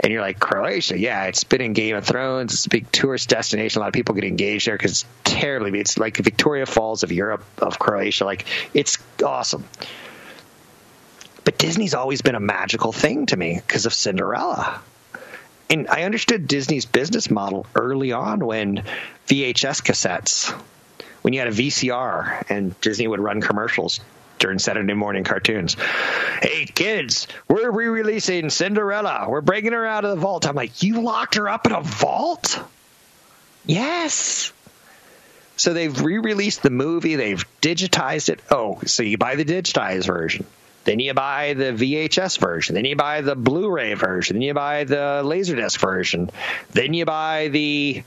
And 0.00 0.12
you're 0.12 0.22
like, 0.22 0.40
Croatia, 0.40 0.98
yeah, 0.98 1.26
it's 1.26 1.44
been 1.44 1.60
in 1.60 1.72
Game 1.72 1.94
of 1.94 2.04
Thrones. 2.04 2.52
It's 2.52 2.66
a 2.66 2.68
big 2.68 2.90
tourist 2.90 3.28
destination. 3.28 3.78
A 3.78 3.82
lot 3.82 3.88
of 3.88 3.94
people 3.94 4.16
get 4.16 4.24
engaged 4.24 4.66
there 4.66 4.76
because 4.76 4.90
it's 4.90 5.04
terribly, 5.22 5.78
it's 5.78 5.98
like 5.98 6.16
Victoria 6.16 6.66
Falls 6.66 7.04
of 7.04 7.12
Europe, 7.12 7.44
of 7.58 7.78
Croatia. 7.78 8.24
Like, 8.24 8.44
it's 8.74 8.98
awesome. 9.24 9.64
But 11.48 11.56
Disney's 11.56 11.94
always 11.94 12.20
been 12.20 12.34
a 12.34 12.40
magical 12.40 12.92
thing 12.92 13.24
to 13.24 13.36
me 13.38 13.54
because 13.54 13.86
of 13.86 13.94
Cinderella 13.94 14.82
and 15.70 15.88
I 15.88 16.02
understood 16.02 16.46
Disney's 16.46 16.84
business 16.84 17.30
model 17.30 17.64
early 17.74 18.12
on 18.12 18.44
when 18.44 18.84
VHS 19.28 19.82
cassettes, 19.82 20.50
when 21.22 21.32
you 21.32 21.40
had 21.40 21.48
a 21.48 21.52
VCR 21.52 22.50
and 22.50 22.78
Disney 22.82 23.06
would 23.06 23.20
run 23.20 23.40
commercials 23.40 24.00
during 24.38 24.58
Saturday 24.58 24.92
morning 24.92 25.24
cartoons. 25.24 25.74
Hey 26.42 26.66
kids, 26.66 27.28
we're 27.48 27.70
re-releasing 27.70 28.50
Cinderella. 28.50 29.24
We're 29.26 29.40
bringing 29.40 29.72
her 29.72 29.86
out 29.86 30.04
of 30.04 30.10
the 30.10 30.20
vault. 30.20 30.46
I'm 30.46 30.54
like, 30.54 30.82
you 30.82 31.00
locked 31.00 31.36
her 31.36 31.48
up 31.48 31.64
in 31.64 31.72
a 31.72 31.80
vault? 31.80 32.60
Yes. 33.64 34.52
So 35.56 35.72
they've 35.72 35.98
re-released 35.98 36.62
the 36.62 36.68
movie. 36.68 37.16
They've 37.16 37.42
digitized 37.62 38.28
it. 38.28 38.40
Oh, 38.50 38.80
so 38.84 39.02
you 39.02 39.16
buy 39.16 39.36
the 39.36 39.46
digitized 39.46 40.04
version. 40.04 40.44
Then 40.88 41.00
you 41.00 41.12
buy 41.12 41.52
the 41.52 41.64
VHS 41.64 42.38
version. 42.38 42.74
Then 42.74 42.86
you 42.86 42.96
buy 42.96 43.20
the 43.20 43.36
Blu-ray 43.36 43.92
version. 43.92 44.36
Then 44.36 44.40
you 44.40 44.54
buy 44.54 44.84
the 44.84 45.20
Laserdisc 45.22 45.78
version. 45.78 46.30
Then 46.70 46.94
you 46.94 47.04
buy 47.04 47.48
the 47.48 48.02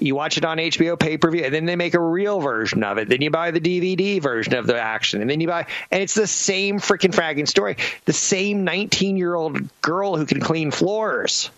you 0.00 0.16
watch 0.16 0.36
it 0.36 0.44
on 0.44 0.58
HBO 0.58 0.98
pay 0.98 1.18
per 1.18 1.30
view, 1.30 1.44
and 1.44 1.54
then 1.54 1.66
they 1.66 1.76
make 1.76 1.94
a 1.94 2.00
real 2.00 2.40
version 2.40 2.82
of 2.82 2.98
it. 2.98 3.08
Then 3.08 3.20
you 3.20 3.30
buy 3.30 3.52
the 3.52 3.60
DVD 3.60 4.20
version 4.20 4.54
of 4.54 4.66
the 4.66 4.76
action, 4.76 5.20
and 5.20 5.30
then 5.30 5.40
you 5.40 5.46
buy, 5.46 5.66
and 5.92 6.02
it's 6.02 6.14
the 6.14 6.26
same 6.26 6.80
freaking 6.80 7.14
fragging 7.14 7.46
story. 7.46 7.76
The 8.06 8.12
same 8.12 8.64
19 8.64 9.16
year 9.16 9.32
old 9.32 9.60
girl 9.80 10.16
who 10.16 10.26
can 10.26 10.40
clean 10.40 10.72
floors. 10.72 11.48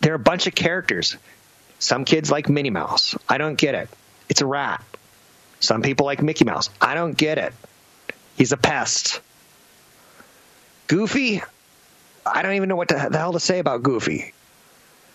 There 0.00 0.10
are 0.10 0.16
a 0.16 0.18
bunch 0.18 0.48
of 0.48 0.56
characters. 0.56 1.16
Some 1.78 2.04
kids 2.04 2.32
like 2.32 2.48
Minnie 2.48 2.70
Mouse. 2.70 3.16
I 3.28 3.38
don't 3.38 3.54
get 3.54 3.76
it. 3.76 3.88
It's 4.28 4.40
a 4.40 4.46
rat. 4.46 4.82
Some 5.60 5.82
people 5.82 6.06
like 6.06 6.22
Mickey 6.22 6.44
Mouse. 6.44 6.70
I 6.80 6.94
don't 6.94 7.16
get 7.16 7.38
it. 7.38 7.52
He's 8.36 8.52
a 8.52 8.56
pest. 8.56 9.20
Goofy, 10.88 11.42
I 12.26 12.42
don't 12.42 12.54
even 12.54 12.68
know 12.68 12.76
what 12.76 12.88
the 12.88 12.98
hell 12.98 13.32
to 13.34 13.40
say 13.40 13.58
about 13.58 13.82
Goofy 13.82 14.32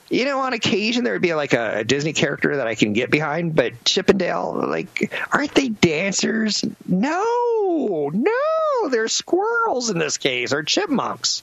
you 0.10 0.25
know, 0.25 0.40
on 0.40 0.54
occasion 0.54 1.04
there 1.04 1.14
would 1.14 1.22
be 1.22 1.34
like 1.34 1.54
a, 1.54 1.80
a, 1.80 1.84
Disney 1.84 2.14
character 2.14 2.58
that 2.58 2.68
I 2.68 2.75
can 2.75 2.94
get 2.94 3.10
behind, 3.10 3.56
but 3.56 3.84
Chippendale, 3.86 4.68
like, 4.68 5.12
aren't 5.32 5.54
they 5.56 5.70
dancers? 5.70 6.64
No, 6.88 8.12
no, 8.14 8.90
they're 8.90 9.08
squirrels 9.08 9.90
in 9.90 9.98
this 9.98 10.18
case, 10.18 10.54
or 10.54 10.64
chipmunks. 10.64 11.42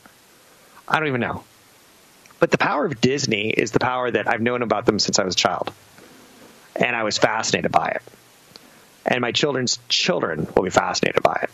I 0.86 0.98
don't 0.98 1.08
even 1.08 1.20
know. 1.20 1.44
But 2.38 2.50
the 2.50 2.58
power 2.58 2.84
of 2.84 3.00
Disney 3.00 3.50
is 3.50 3.72
the 3.72 3.80
power 3.80 4.10
that 4.10 4.28
I've 4.28 4.40
known 4.40 4.62
about 4.62 4.86
them 4.86 4.98
since 4.98 5.18
I 5.18 5.24
was 5.24 5.34
a 5.34 5.38
child. 5.38 5.72
And 6.74 6.96
I 6.96 7.02
was 7.02 7.18
fascinated 7.18 7.70
by 7.70 7.88
it. 7.88 8.02
And 9.04 9.20
my 9.20 9.32
children's 9.32 9.78
children 9.88 10.46
will 10.54 10.62
be 10.62 10.70
fascinated 10.70 11.22
by 11.22 11.40
it. 11.42 11.50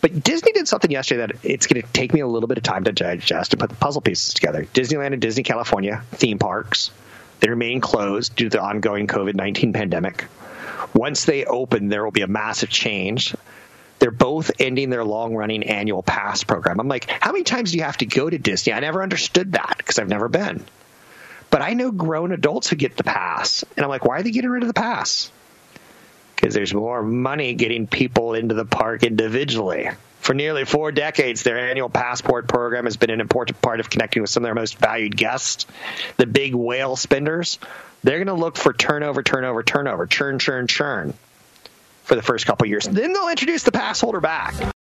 But 0.00 0.22
Disney 0.22 0.52
did 0.52 0.68
something 0.68 0.90
yesterday 0.90 1.26
that 1.26 1.44
it's 1.44 1.66
going 1.66 1.82
to 1.82 1.88
take 1.92 2.14
me 2.14 2.20
a 2.20 2.26
little 2.26 2.46
bit 2.46 2.58
of 2.58 2.64
time 2.64 2.84
to 2.84 2.92
digest 2.92 3.52
and 3.52 3.60
put 3.60 3.70
the 3.70 3.76
puzzle 3.76 4.00
pieces 4.00 4.34
together. 4.34 4.64
Disneyland 4.64 5.12
and 5.12 5.20
Disney 5.20 5.42
California 5.42 6.02
theme 6.12 6.38
parks, 6.38 6.90
they 7.40 7.50
remain 7.50 7.80
closed 7.80 8.36
due 8.36 8.48
to 8.48 8.56
the 8.58 8.62
ongoing 8.62 9.06
COVID 9.06 9.34
19 9.34 9.72
pandemic. 9.72 10.26
Once 10.94 11.24
they 11.24 11.44
open, 11.44 11.88
there 11.88 12.04
will 12.04 12.12
be 12.12 12.22
a 12.22 12.28
massive 12.28 12.70
change. 12.70 13.34
They're 13.98 14.10
both 14.10 14.52
ending 14.60 14.90
their 14.90 15.04
long 15.04 15.34
running 15.34 15.64
annual 15.64 16.02
pass 16.02 16.44
program. 16.44 16.78
I'm 16.78 16.88
like, 16.88 17.10
how 17.10 17.32
many 17.32 17.44
times 17.44 17.72
do 17.72 17.78
you 17.78 17.84
have 17.84 17.96
to 17.98 18.06
go 18.06 18.28
to 18.28 18.38
Disney? 18.38 18.72
I 18.72 18.80
never 18.80 19.02
understood 19.02 19.52
that 19.52 19.74
because 19.78 19.98
I've 19.98 20.08
never 20.08 20.28
been. 20.28 20.64
But 21.50 21.62
I 21.62 21.72
know 21.72 21.90
grown 21.90 22.32
adults 22.32 22.68
who 22.68 22.76
get 22.76 22.96
the 22.96 23.04
pass. 23.04 23.64
And 23.76 23.84
I'm 23.84 23.90
like, 23.90 24.04
why 24.04 24.18
are 24.18 24.22
they 24.22 24.30
getting 24.30 24.50
rid 24.50 24.62
of 24.62 24.68
the 24.68 24.74
pass? 24.74 25.30
Because 26.36 26.54
there's 26.54 26.72
more 26.72 27.02
money 27.02 27.54
getting 27.54 27.86
people 27.86 28.34
into 28.34 28.54
the 28.54 28.64
park 28.64 29.02
individually. 29.02 29.90
For 30.20 30.34
nearly 30.34 30.64
four 30.64 30.92
decades, 30.92 31.42
their 31.42 31.58
annual 31.58 31.88
passport 31.88 32.48
program 32.48 32.84
has 32.84 32.96
been 32.96 33.10
an 33.10 33.20
important 33.20 33.62
part 33.62 33.80
of 33.80 33.88
connecting 33.88 34.22
with 34.22 34.30
some 34.30 34.42
of 34.42 34.46
their 34.46 34.54
most 34.54 34.76
valued 34.78 35.16
guests, 35.16 35.66
the 36.16 36.26
big 36.26 36.54
whale 36.54 36.96
spenders. 36.96 37.58
They're 38.02 38.18
going 38.18 38.26
to 38.26 38.34
look 38.34 38.56
for 38.56 38.72
turnover, 38.72 39.22
turnover, 39.22 39.62
turnover, 39.62 40.06
churn, 40.06 40.38
churn, 40.38 40.66
churn 40.66 41.14
for 42.04 42.14
the 42.14 42.22
first 42.22 42.46
couple 42.46 42.66
years. 42.66 42.86
Then 42.86 43.12
they'll 43.12 43.28
introduce 43.28 43.62
the 43.62 43.72
pass 43.72 44.00
holder 44.00 44.20
back. 44.20 44.75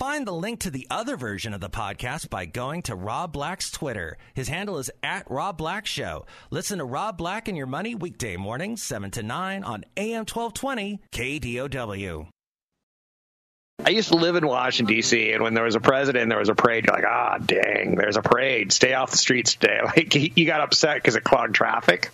Find 0.00 0.26
the 0.26 0.32
link 0.32 0.60
to 0.60 0.70
the 0.70 0.86
other 0.90 1.14
version 1.14 1.52
of 1.52 1.60
the 1.60 1.68
podcast 1.68 2.30
by 2.30 2.46
going 2.46 2.80
to 2.84 2.96
Rob 2.96 3.34
Black's 3.34 3.70
Twitter. 3.70 4.16
His 4.32 4.48
handle 4.48 4.78
is 4.78 4.90
at 5.02 5.30
Rob 5.30 5.58
Black 5.58 5.84
Show. 5.84 6.24
Listen 6.50 6.78
to 6.78 6.86
Rob 6.86 7.18
Black 7.18 7.48
and 7.48 7.56
Your 7.56 7.66
Money 7.66 7.94
weekday 7.94 8.38
mornings, 8.38 8.82
7 8.82 9.10
to 9.10 9.22
9 9.22 9.62
on 9.62 9.84
AM 9.98 10.20
1220 10.20 11.00
KDOW. 11.12 12.28
I 13.84 13.90
used 13.90 14.08
to 14.08 14.16
live 14.16 14.36
in 14.36 14.46
Washington 14.46 14.94
D.C. 14.96 15.32
and 15.32 15.42
when 15.42 15.52
there 15.52 15.64
was 15.64 15.74
a 15.74 15.80
president, 15.80 16.30
there 16.30 16.38
was 16.38 16.48
a 16.48 16.54
parade. 16.54 16.86
You're 16.86 16.96
like, 16.96 17.04
ah, 17.06 17.36
oh, 17.38 17.44
dang, 17.44 17.96
there's 17.96 18.16
a 18.16 18.22
parade. 18.22 18.72
Stay 18.72 18.94
off 18.94 19.10
the 19.10 19.18
streets 19.18 19.56
today. 19.56 19.80
Like 19.84 20.14
you 20.14 20.46
got 20.46 20.62
upset 20.62 20.96
because 20.96 21.16
it 21.16 21.24
clogged 21.24 21.54
traffic. 21.54 22.10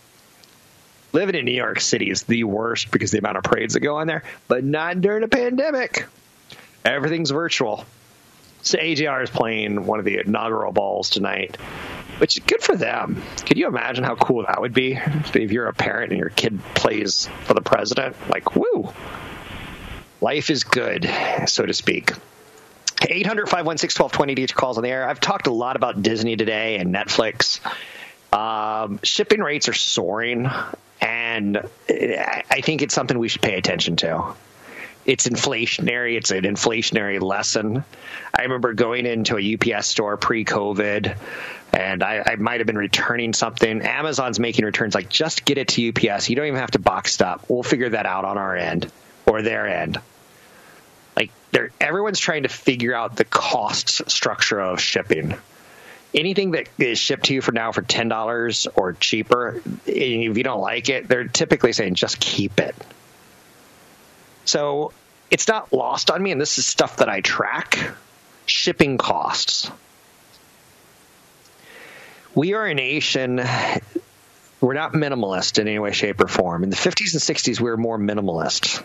Living 1.12 1.36
in 1.36 1.44
New 1.44 1.52
York 1.52 1.78
City 1.78 2.10
is 2.10 2.24
the 2.24 2.42
worst 2.42 2.90
because 2.90 3.12
the 3.12 3.18
amount 3.18 3.36
of 3.36 3.44
parades 3.44 3.74
that 3.74 3.80
go 3.80 3.98
on 3.98 4.08
there, 4.08 4.24
but 4.48 4.64
not 4.64 5.00
during 5.00 5.22
a 5.22 5.28
pandemic. 5.28 6.04
Everything's 6.86 7.30
virtual. 7.30 7.84
So 8.62 8.78
AJR 8.78 9.24
is 9.24 9.30
playing 9.30 9.86
one 9.86 9.98
of 9.98 10.04
the 10.04 10.18
inaugural 10.18 10.72
balls 10.72 11.10
tonight, 11.10 11.56
which 12.18 12.36
is 12.36 12.44
good 12.44 12.62
for 12.62 12.76
them. 12.76 13.22
Could 13.44 13.58
you 13.58 13.66
imagine 13.66 14.04
how 14.04 14.14
cool 14.14 14.44
that 14.46 14.60
would 14.60 14.72
be 14.72 14.92
if 14.94 15.52
you're 15.52 15.66
a 15.66 15.74
parent 15.74 16.12
and 16.12 16.20
your 16.20 16.30
kid 16.30 16.60
plays 16.74 17.28
for 17.44 17.54
the 17.54 17.60
president? 17.60 18.16
Like, 18.28 18.54
woo! 18.54 18.92
Life 20.20 20.48
is 20.48 20.62
good, 20.62 21.10
so 21.46 21.66
to 21.66 21.74
speak. 21.74 22.12
800 23.08 23.48
516 23.48 24.02
1220 24.02 24.42
each 24.42 24.54
calls 24.54 24.78
on 24.78 24.84
the 24.84 24.90
air. 24.90 25.08
I've 25.08 25.20
talked 25.20 25.48
a 25.48 25.52
lot 25.52 25.76
about 25.76 26.02
Disney 26.02 26.36
today 26.36 26.76
and 26.78 26.94
Netflix. 26.94 27.60
Um, 28.32 29.00
shipping 29.02 29.40
rates 29.40 29.68
are 29.68 29.74
soaring, 29.74 30.48
and 31.00 31.68
I 31.88 32.60
think 32.62 32.82
it's 32.82 32.94
something 32.94 33.18
we 33.18 33.28
should 33.28 33.42
pay 33.42 33.56
attention 33.56 33.96
to 33.96 34.34
it's 35.06 35.28
inflationary. 35.28 36.16
It's 36.16 36.32
an 36.32 36.42
inflationary 36.42 37.20
lesson. 37.22 37.84
I 38.36 38.42
remember 38.42 38.74
going 38.74 39.06
into 39.06 39.38
a 39.38 39.76
UPS 39.76 39.86
store 39.86 40.16
pre-COVID, 40.16 41.16
and 41.72 42.02
I, 42.02 42.24
I 42.26 42.36
might 42.36 42.58
have 42.58 42.66
been 42.66 42.76
returning 42.76 43.32
something. 43.32 43.82
Amazon's 43.82 44.40
making 44.40 44.64
returns 44.64 44.94
like 44.94 45.08
just 45.08 45.44
get 45.44 45.58
it 45.58 45.68
to 45.68 45.88
UPS. 45.88 46.28
You 46.28 46.36
don't 46.36 46.46
even 46.46 46.58
have 46.58 46.72
to 46.72 46.80
box 46.80 47.20
up. 47.20 47.44
We'll 47.48 47.62
figure 47.62 47.90
that 47.90 48.04
out 48.04 48.24
on 48.24 48.36
our 48.36 48.56
end 48.56 48.90
or 49.26 49.42
their 49.42 49.68
end. 49.68 50.00
Like 51.14 51.30
they're 51.52 51.70
everyone's 51.80 52.18
trying 52.18 52.42
to 52.42 52.48
figure 52.48 52.94
out 52.94 53.16
the 53.16 53.24
cost 53.24 54.10
structure 54.10 54.60
of 54.60 54.80
shipping. 54.80 55.34
Anything 56.14 56.52
that 56.52 56.68
is 56.78 56.98
shipped 56.98 57.26
to 57.26 57.34
you 57.34 57.42
for 57.42 57.52
now 57.52 57.72
for 57.72 57.82
ten 57.82 58.08
dollars 58.08 58.66
or 58.74 58.94
cheaper, 58.94 59.62
if 59.86 60.36
you 60.36 60.42
don't 60.42 60.60
like 60.60 60.88
it, 60.88 61.06
they're 61.06 61.28
typically 61.28 61.72
saying 61.72 61.94
just 61.94 62.18
keep 62.18 62.58
it 62.58 62.74
so 64.46 64.92
it's 65.30 65.48
not 65.48 65.72
lost 65.72 66.10
on 66.10 66.22
me, 66.22 66.30
and 66.32 66.40
this 66.40 66.58
is 66.58 66.66
stuff 66.66 66.96
that 66.98 67.08
I 67.08 67.20
track 67.20 67.92
shipping 68.46 68.96
costs. 68.96 69.70
We 72.34 72.54
are 72.54 72.66
a 72.66 72.74
nation, 72.74 73.42
we're 74.60 74.74
not 74.74 74.92
minimalist 74.92 75.58
in 75.58 75.68
any 75.68 75.78
way, 75.78 75.92
shape, 75.92 76.20
or 76.20 76.28
form. 76.28 76.64
In 76.64 76.70
the 76.70 76.76
50s 76.76 77.12
and 77.12 77.22
60s, 77.22 77.60
we 77.60 77.70
were 77.70 77.76
more 77.76 77.98
minimalist. 77.98 78.84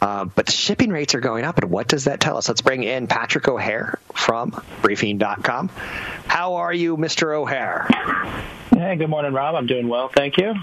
Uh, 0.00 0.26
but 0.26 0.46
the 0.46 0.52
shipping 0.52 0.90
rates 0.90 1.14
are 1.14 1.20
going 1.20 1.44
up, 1.44 1.58
and 1.58 1.70
what 1.70 1.88
does 1.88 2.04
that 2.04 2.20
tell 2.20 2.36
us? 2.36 2.48
Let's 2.48 2.60
bring 2.60 2.84
in 2.84 3.08
Patrick 3.08 3.48
O'Hare 3.48 3.98
from 4.14 4.62
Briefing.com. 4.82 5.70
How 6.26 6.54
are 6.56 6.72
you, 6.72 6.96
Mr. 6.96 7.34
O'Hare? 7.34 7.88
Hey, 8.70 8.94
good 8.96 9.10
morning, 9.10 9.32
Rob. 9.32 9.56
I'm 9.56 9.66
doing 9.66 9.88
well, 9.88 10.08
thank 10.08 10.36
you. 10.36 10.54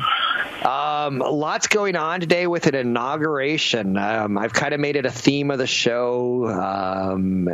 Um, 0.65 1.19
lots 1.19 1.67
going 1.67 1.95
on 1.95 2.21
today 2.21 2.47
with 2.47 2.65
an 2.65 2.73
inauguration. 2.73 3.97
Um, 3.97 4.35
I've 4.35 4.51
kind 4.51 4.73
of 4.73 4.79
made 4.79 4.95
it 4.95 5.05
a 5.05 5.11
theme 5.11 5.51
of 5.51 5.59
the 5.59 5.67
show. 5.67 6.47
Um, 6.47 7.47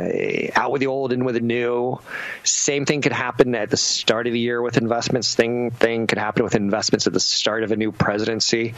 out 0.54 0.72
with 0.72 0.80
the 0.80 0.86
old, 0.86 1.12
and 1.12 1.26
with 1.26 1.34
the 1.34 1.42
new. 1.42 1.98
Same 2.42 2.86
thing 2.86 3.02
could 3.02 3.12
happen 3.12 3.54
at 3.54 3.68
the 3.68 3.76
start 3.76 4.26
of 4.28 4.32
the 4.32 4.38
year 4.38 4.62
with 4.62 4.78
investments. 4.78 5.34
Thing 5.34 5.72
thing 5.72 6.06
could 6.06 6.16
happen 6.16 6.42
with 6.42 6.54
investments 6.54 7.06
at 7.06 7.12
the 7.12 7.20
start 7.20 7.64
of 7.64 7.70
a 7.70 7.76
new 7.76 7.92
presidency. 7.92 8.72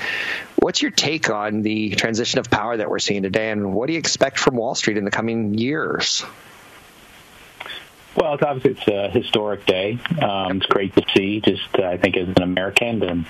What's 0.57 0.83
your 0.83 0.91
take 0.91 1.31
on 1.31 1.63
the 1.63 1.91
transition 1.91 2.41
of 2.41 2.51
power 2.51 2.77
that 2.77 2.91
we're 2.91 2.99
seeing 2.99 3.23
today, 3.23 3.53
and 3.53 3.73
what 3.73 3.87
do 3.87 3.93
you 3.93 4.01
expect 4.01 4.41
from 4.41 4.57
Wall 4.57 4.75
Street 4.75 4.97
in 4.97 5.05
the 5.05 5.13
coming 5.13 5.55
years? 5.55 6.25
Well, 8.17 8.35
it's 8.35 8.43
obviously 8.43 8.73
it's 8.73 8.89
a 8.89 9.17
historic 9.17 9.65
day. 9.65 10.01
Um, 10.21 10.57
it's 10.57 10.67
great 10.67 10.93
to 10.97 11.05
see. 11.15 11.41
Just 11.41 11.69
uh, 11.79 11.85
I 11.85 11.99
think 11.99 12.17
as 12.17 12.27
an 12.29 12.43
American 12.43 12.99
to 13.01 13.25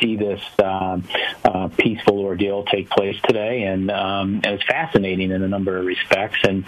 see 0.00 0.16
this 0.16 0.40
um, 0.62 1.04
uh, 1.44 1.68
peaceful 1.76 2.20
ordeal 2.20 2.64
take 2.64 2.90
place 2.90 3.16
today, 3.26 3.62
and 3.64 3.90
um, 3.90 4.40
and 4.44 4.46
it's 4.46 4.64
fascinating 4.64 5.30
in 5.30 5.42
a 5.42 5.48
number 5.48 5.76
of 5.76 5.86
respects. 5.86 6.38
And 6.44 6.64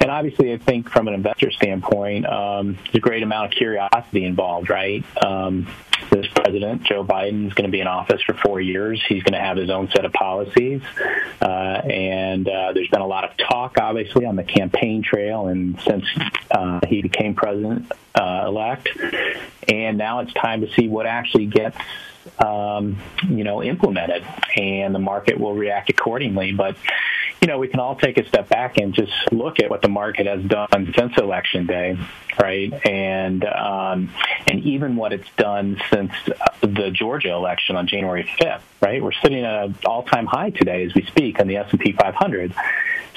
and 0.00 0.10
obviously, 0.10 0.52
I 0.52 0.58
think 0.58 0.88
from 0.88 1.08
an 1.08 1.14
investor 1.14 1.50
standpoint, 1.50 2.26
um, 2.26 2.78
there's 2.84 2.94
a 2.96 3.00
great 3.00 3.22
amount 3.22 3.52
of 3.52 3.58
curiosity 3.58 4.24
involved, 4.24 4.70
right? 4.70 5.04
Um, 5.24 5.66
this 6.10 6.26
president, 6.28 6.84
Joe 6.84 7.04
Biden, 7.04 7.46
is 7.46 7.54
going 7.54 7.68
to 7.68 7.72
be 7.72 7.80
in 7.80 7.86
office 7.86 8.22
for 8.22 8.34
four 8.34 8.60
years. 8.60 9.02
He's 9.08 9.22
going 9.22 9.34
to 9.34 9.40
have 9.40 9.56
his 9.56 9.70
own 9.70 9.88
set 9.90 10.04
of 10.04 10.12
policies. 10.12 10.82
Uh, 11.40 11.44
and 11.44 12.48
uh, 12.48 12.72
there's 12.72 12.88
been 12.88 13.00
a 13.00 13.06
lot 13.06 13.24
of 13.24 13.36
talk, 13.36 13.78
obviously, 13.78 14.26
on 14.26 14.36
the 14.36 14.44
campaign 14.44 15.02
trail 15.02 15.48
and 15.48 15.80
since 15.80 16.04
uh, 16.50 16.80
he 16.86 17.02
became 17.02 17.34
president 17.34 17.90
uh, 18.14 18.44
elect. 18.46 18.88
And 19.68 19.98
now 19.98 20.20
it's 20.20 20.32
time 20.34 20.62
to 20.62 20.72
see 20.74 20.88
what 20.88 21.06
actually 21.06 21.46
gets 21.46 21.76
um, 22.38 22.98
you 23.28 23.44
know, 23.44 23.62
implemented, 23.62 24.24
and 24.56 24.94
the 24.94 24.98
market 24.98 25.38
will 25.38 25.54
react 25.54 25.90
accordingly. 25.90 26.52
But 26.52 26.76
you 27.40 27.48
know, 27.48 27.58
we 27.58 27.68
can 27.68 27.80
all 27.80 27.96
take 27.96 28.18
a 28.18 28.28
step 28.28 28.48
back 28.48 28.76
and 28.76 28.92
just 28.92 29.12
look 29.32 29.60
at 29.60 29.70
what 29.70 29.80
the 29.82 29.88
market 29.88 30.26
has 30.26 30.42
done 30.44 30.92
since 30.96 31.16
election 31.16 31.66
day, 31.66 31.98
right? 32.38 32.72
And 32.86 33.44
um, 33.44 34.10
and 34.46 34.62
even 34.64 34.96
what 34.96 35.12
it's 35.12 35.28
done 35.36 35.80
since 35.90 36.12
the 36.60 36.90
Georgia 36.90 37.30
election 37.30 37.76
on 37.76 37.86
January 37.86 38.24
5th. 38.40 38.60
Right, 38.80 39.02
we're 39.02 39.12
sitting 39.12 39.44
at 39.44 39.64
an 39.64 39.76
all-time 39.84 40.26
high 40.26 40.50
today 40.50 40.84
as 40.84 40.94
we 40.94 41.02
speak 41.04 41.38
on 41.38 41.46
the 41.46 41.58
S&P 41.58 41.92
500. 41.92 42.54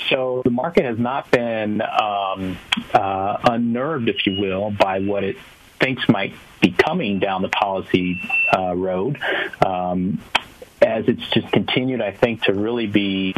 So 0.10 0.42
the 0.44 0.52
market 0.52 0.84
has 0.84 1.00
not 1.00 1.32
been 1.32 1.82
um, 1.82 2.58
uh, 2.94 3.38
unnerved, 3.44 4.10
if 4.10 4.26
you 4.28 4.42
will, 4.42 4.72
by 4.72 5.00
what 5.00 5.24
it 5.24 5.38
thinks 5.80 6.08
might 6.10 6.34
be 6.62 6.72
coming 6.72 7.20
down 7.20 7.42
the 7.42 7.50
policy 7.50 8.22
uh, 8.56 8.76
road. 8.76 9.20
Um, 9.66 10.20
as 10.84 11.08
it's 11.08 11.28
just 11.30 11.52
continued, 11.52 12.02
I 12.02 12.12
think, 12.12 12.44
to 12.44 12.54
really 12.54 12.88
be 12.88 13.36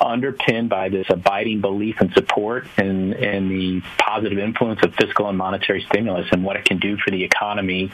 underpinned 0.00 0.68
by 0.68 0.88
this 0.88 1.06
abiding 1.08 1.60
belief 1.60 2.00
and 2.00 2.12
support 2.12 2.66
and, 2.76 3.14
in 3.14 3.48
the 3.48 3.82
positive 3.98 4.38
influence 4.38 4.82
of 4.82 4.94
fiscal 4.94 5.28
and 5.28 5.38
monetary 5.38 5.82
stimulus 5.88 6.28
and 6.32 6.44
what 6.44 6.56
it 6.56 6.64
can 6.64 6.78
do 6.78 6.96
for 6.96 7.10
the 7.10 7.24
economy 7.24 7.90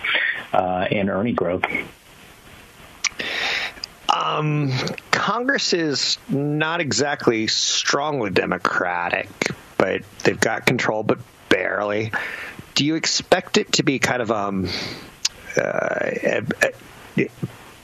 uh, 0.52 0.86
and 0.90 1.08
earning 1.08 1.34
growth. 1.34 1.64
Um, 4.14 4.72
Congress 5.10 5.72
is 5.72 6.18
not 6.28 6.80
exactly 6.80 7.46
strongly 7.46 8.30
Democratic, 8.30 9.28
but 9.76 10.02
they've 10.22 10.38
got 10.38 10.66
control, 10.66 11.02
but 11.02 11.18
barely. 11.48 12.12
Do 12.74 12.84
you 12.84 12.94
expect 12.96 13.58
it 13.58 13.72
to 13.74 13.82
be 13.82 13.98
kind 13.98 14.22
of 14.22 14.30
um, 14.30 14.68
uh, 15.56 16.10
a, 16.22 16.42
a, 17.16 17.28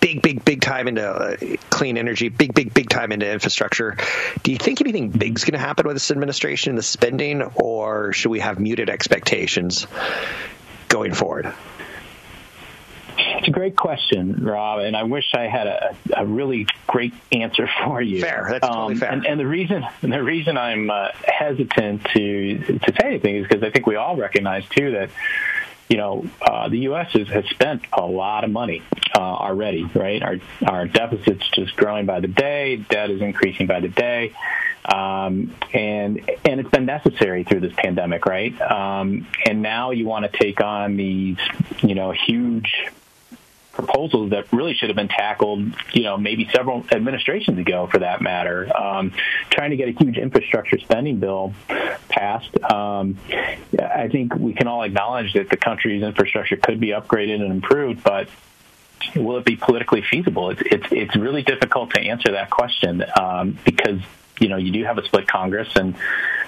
big, 0.00 0.22
big, 0.22 0.44
big 0.44 0.60
time 0.60 0.88
into 0.88 1.06
uh, 1.06 1.36
clean 1.68 1.96
energy, 1.96 2.28
big, 2.28 2.54
big, 2.54 2.74
big 2.74 2.88
time 2.88 3.12
into 3.12 3.30
infrastructure. 3.30 3.96
Do 4.42 4.52
you 4.52 4.58
think 4.58 4.80
anything 4.80 5.10
big's 5.10 5.44
going 5.44 5.52
to 5.52 5.58
happen 5.58 5.86
with 5.86 5.96
this 5.96 6.10
administration, 6.10 6.70
in 6.70 6.76
the 6.76 6.82
spending, 6.82 7.42
or 7.42 8.12
should 8.12 8.30
we 8.30 8.40
have 8.40 8.58
muted 8.58 8.90
expectations 8.90 9.86
going 10.88 11.14
forward? 11.14 11.52
It's 13.40 13.48
a 13.48 13.50
great 13.50 13.76
question, 13.76 14.44
Rob, 14.44 14.80
and 14.80 14.96
I 14.96 15.04
wish 15.04 15.34
I 15.34 15.46
had 15.46 15.66
a, 15.66 15.96
a 16.16 16.26
really 16.26 16.66
great 16.86 17.14
answer 17.32 17.68
for 17.84 18.00
you. 18.00 18.20
Fair, 18.20 18.46
that's 18.50 18.66
totally 18.66 18.94
um, 18.94 19.00
fair. 19.00 19.10
And, 19.10 19.26
and, 19.26 19.40
the 19.40 19.46
reason 19.46 19.86
the 20.02 20.22
reason 20.22 20.58
I'm 20.58 20.90
uh, 20.90 21.08
hesitant 21.24 22.04
to 22.14 22.58
to 22.58 22.92
say 23.00 23.06
anything 23.06 23.36
is 23.36 23.46
because 23.46 23.62
I 23.62 23.70
think 23.70 23.86
we 23.86 23.96
all 23.96 24.16
recognize 24.16 24.68
too 24.68 24.92
that 24.92 25.10
you 25.90 25.96
know, 25.96 26.24
uh, 26.40 26.68
the 26.68 26.79
U.S. 26.79 27.12
Has, 27.12 27.29
has 27.29 27.44
spent 27.46 27.83
a 27.92 28.07
lot 28.07 28.44
of 28.44 28.50
money 28.50 28.81
uh, 29.14 29.18
already, 29.20 29.85
right? 29.85 30.22
Our 30.22 30.37
our 30.64 30.87
deficit's 30.87 31.46
just 31.50 31.74
growing 31.74 32.07
by 32.07 32.20
the 32.20 32.29
day, 32.29 32.76
debt 32.76 33.11
is 33.11 33.20
increasing 33.20 33.66
by 33.66 33.81
the 33.81 33.88
day, 33.88 34.33
um, 34.85 35.53
and 35.74 36.31
and 36.44 36.61
it's 36.61 36.70
been 36.70 36.87
necessary 36.87 37.42
through 37.42 37.61
this 37.61 37.72
pandemic, 37.76 38.24
right? 38.24 38.59
Um, 38.61 39.26
and 39.44 39.62
now 39.62 39.90
you 39.90 40.07
want 40.07 40.31
to 40.31 40.38
take 40.38 40.62
on 40.62 40.96
these, 40.96 41.38
you 41.83 41.96
know, 41.96 42.12
huge 42.12 42.87
proposals 43.83 44.31
that 44.31 44.53
really 44.53 44.75
should 44.75 44.88
have 44.88 44.97
been 44.97 45.09
tackled, 45.09 45.73
you 45.93 46.03
know, 46.03 46.16
maybe 46.16 46.49
several 46.53 46.85
administrations 46.93 47.59
ago, 47.59 47.87
for 47.87 47.99
that 47.99 48.21
matter. 48.21 48.71
Um, 48.77 49.12
trying 49.51 49.71
to 49.71 49.77
get 49.77 49.88
a 49.88 49.93
huge 49.93 50.16
infrastructure 50.16 50.79
spending 50.79 51.19
bill 51.19 51.55
passed. 52.09 52.51
Um, 52.62 53.19
I 53.79 54.09
think 54.09 54.35
we 54.35 54.53
can 54.55 54.66
all 54.66 54.83
acknowledge 54.83 55.33
that 55.35 55.49
the 55.49 55.57
country's 55.57 56.03
infrastructure 56.03 56.57
could 56.57 56.81
be 56.81 56.88
upgraded 56.88 57.40
and 57.43 57.53
improved, 57.53 58.03
but 58.03 58.29
will 59.16 59.38
it 59.38 59.45
be 59.45 59.57
politically 59.57 60.03
feasible? 60.03 60.51
It's 60.51 60.62
it's, 60.64 60.87
it's 60.90 61.16
really 61.16 61.43
difficult 61.43 61.95
to 61.95 62.01
answer 62.01 62.33
that 62.33 62.51
question 62.51 63.05
um, 63.19 63.59
because 63.64 64.01
you 64.40 64.48
know 64.48 64.57
you 64.57 64.72
do 64.72 64.85
have 64.85 64.98
a 64.98 65.05
split 65.05 65.29
Congress 65.29 65.68
and 65.76 65.94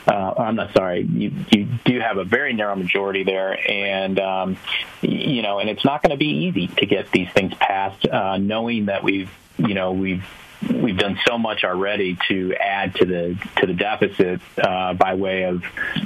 uh, 0.06 0.34
I'm 0.36 0.56
not 0.56 0.72
sorry, 0.72 1.02
you, 1.02 1.32
you 1.50 1.68
do 1.84 2.00
have 2.00 2.16
a 2.16 2.24
very 2.24 2.52
narrow 2.52 2.74
majority 2.74 3.22
there, 3.22 3.56
and 3.70 4.18
um, 4.18 4.56
you 5.00 5.42
know, 5.42 5.58
and 5.60 5.70
it's 5.70 5.84
not 5.84 6.02
going 6.02 6.10
to 6.10 6.16
be 6.16 6.46
easy 6.46 6.66
to 6.66 6.86
get 6.86 7.10
these 7.12 7.30
things 7.30 7.54
passed, 7.54 8.06
uh, 8.06 8.36
knowing 8.36 8.86
that 8.86 9.04
we've, 9.04 9.30
you 9.58 9.74
know, 9.74 9.92
we've 9.92 10.24
we've 10.70 10.96
done 10.96 11.18
so 11.26 11.38
much 11.38 11.64
already 11.64 12.18
to 12.28 12.54
add 12.54 12.94
to 12.96 13.04
the 13.04 13.38
to 13.56 13.66
the 13.66 13.74
deficit 13.74 14.40
uh, 14.58 14.94
by 14.94 15.14
way 15.14 15.44
of 15.44 15.62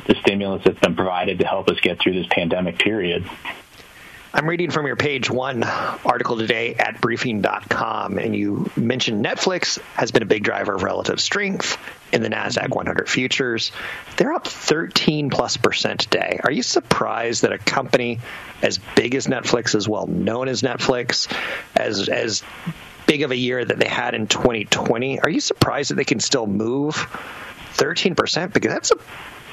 the 0.06 0.14
stimulus 0.20 0.62
that's 0.64 0.80
been 0.80 0.94
provided 0.94 1.38
to 1.38 1.46
help 1.46 1.68
us 1.68 1.80
get 1.80 1.98
through 1.98 2.14
this 2.14 2.26
pandemic 2.30 2.78
period. 2.78 3.28
I'm 4.36 4.46
reading 4.46 4.70
from 4.70 4.86
your 4.86 4.96
page 4.96 5.30
one 5.30 5.64
article 5.64 6.36
today 6.36 6.74
at 6.74 7.00
briefing.com, 7.00 8.18
and 8.18 8.36
you 8.36 8.70
mentioned 8.76 9.24
Netflix 9.24 9.80
has 9.94 10.10
been 10.10 10.22
a 10.22 10.26
big 10.26 10.44
driver 10.44 10.74
of 10.74 10.82
relative 10.82 11.22
strength 11.22 11.78
in 12.12 12.22
the 12.22 12.28
NASDAQ 12.28 12.68
100 12.68 13.08
futures. 13.08 13.72
They're 14.18 14.34
up 14.34 14.46
13 14.46 15.30
plus 15.30 15.56
percent 15.56 16.00
today. 16.00 16.38
Are 16.44 16.52
you 16.52 16.62
surprised 16.62 17.44
that 17.44 17.52
a 17.54 17.56
company 17.56 18.20
as 18.60 18.76
big 18.94 19.14
as 19.14 19.26
Netflix, 19.26 19.74
as 19.74 19.88
well 19.88 20.06
known 20.06 20.48
as 20.48 20.60
Netflix, 20.60 21.34
as, 21.74 22.06
as 22.10 22.42
big 23.06 23.22
of 23.22 23.30
a 23.30 23.36
year 23.36 23.64
that 23.64 23.78
they 23.78 23.88
had 23.88 24.14
in 24.14 24.26
2020, 24.26 25.18
are 25.20 25.30
you 25.30 25.40
surprised 25.40 25.92
that 25.92 25.94
they 25.94 26.04
can 26.04 26.20
still 26.20 26.46
move 26.46 26.94
13%? 27.76 28.52
Because 28.52 28.70
that's 28.70 28.90
a 28.90 28.96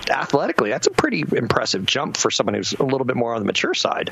athletically, 0.10 0.70
that's 0.70 0.88
a 0.88 0.92
pretty 0.92 1.24
impressive 1.32 1.86
jump 1.86 2.18
for 2.18 2.30
someone 2.30 2.56
who's 2.56 2.74
a 2.74 2.84
little 2.84 3.06
bit 3.06 3.16
more 3.16 3.34
on 3.34 3.40
the 3.40 3.46
mature 3.46 3.74
side. 3.74 4.12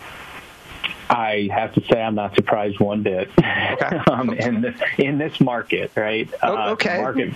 I 1.10 1.50
have 1.54 1.74
to 1.74 1.82
say 1.88 2.02
I'm 2.02 2.16
not 2.16 2.36
surprised 2.36 2.80
one 2.80 3.04
bit. 3.04 3.30
Okay. 3.38 3.98
um, 4.12 4.34
in 4.34 4.62
this 4.62 4.80
in 4.98 5.18
this 5.18 5.40
market, 5.42 5.92
right? 5.96 6.30
Oh, 6.42 6.56
uh, 6.56 6.70
okay. 6.72 6.98
Uh, 6.98 7.02
market 7.02 7.34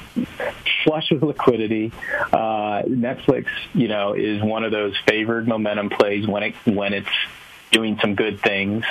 flush 0.83 1.11
with 1.11 1.23
liquidity. 1.23 1.91
Uh, 2.31 2.83
Netflix, 2.83 3.47
you 3.73 3.87
know, 3.87 4.13
is 4.13 4.41
one 4.41 4.63
of 4.63 4.71
those 4.71 4.95
favored 5.07 5.47
momentum 5.47 5.89
plays 5.89 6.25
when 6.27 6.43
it 6.43 6.55
when 6.65 6.93
it's 6.93 7.09
doing 7.71 7.97
some 7.99 8.15
good 8.15 8.39
things. 8.39 8.85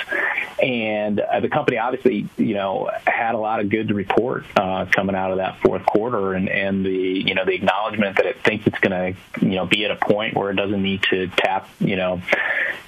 And 0.61 1.19
uh, 1.19 1.39
the 1.39 1.49
company 1.49 1.77
obviously, 1.77 2.27
you 2.37 2.53
know, 2.53 2.89
had 3.05 3.35
a 3.35 3.37
lot 3.37 3.59
of 3.59 3.69
good 3.69 3.89
to 3.89 3.93
report 3.93 4.45
uh, 4.55 4.85
coming 4.85 5.15
out 5.15 5.31
of 5.31 5.37
that 5.37 5.59
fourth 5.61 5.85
quarter, 5.85 6.33
and 6.33 6.47
and 6.47 6.85
the 6.85 6.91
you 6.91 7.35
know 7.35 7.45
the 7.45 7.53
acknowledgement 7.53 8.17
that 8.17 8.25
it 8.25 8.41
thinks 8.43 8.65
it's 8.67 8.79
going 8.79 8.91
to 9.15 9.45
you 9.45 9.55
know 9.55 9.65
be 9.65 9.85
at 9.85 9.91
a 9.91 9.95
point 9.95 10.35
where 10.35 10.51
it 10.51 10.55
doesn't 10.55 10.81
need 10.81 11.03
to 11.03 11.27
tap 11.27 11.67
you 11.79 11.95
know 11.95 12.21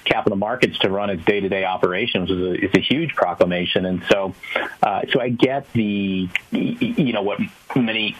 capital 0.04 0.38
markets 0.38 0.78
to 0.78 0.90
run 0.90 1.10
its 1.10 1.24
day 1.24 1.40
to 1.40 1.48
day 1.48 1.64
operations 1.64 2.30
is 2.30 2.40
a, 2.40 2.64
is 2.64 2.70
a 2.74 2.80
huge 2.80 3.14
proclamation. 3.14 3.84
And 3.84 4.02
so, 4.10 4.34
uh, 4.82 5.02
so 5.12 5.20
I 5.20 5.28
get 5.28 5.70
the 5.72 6.28
you 6.50 7.12
know 7.12 7.22
what 7.22 7.38
many 7.76 8.16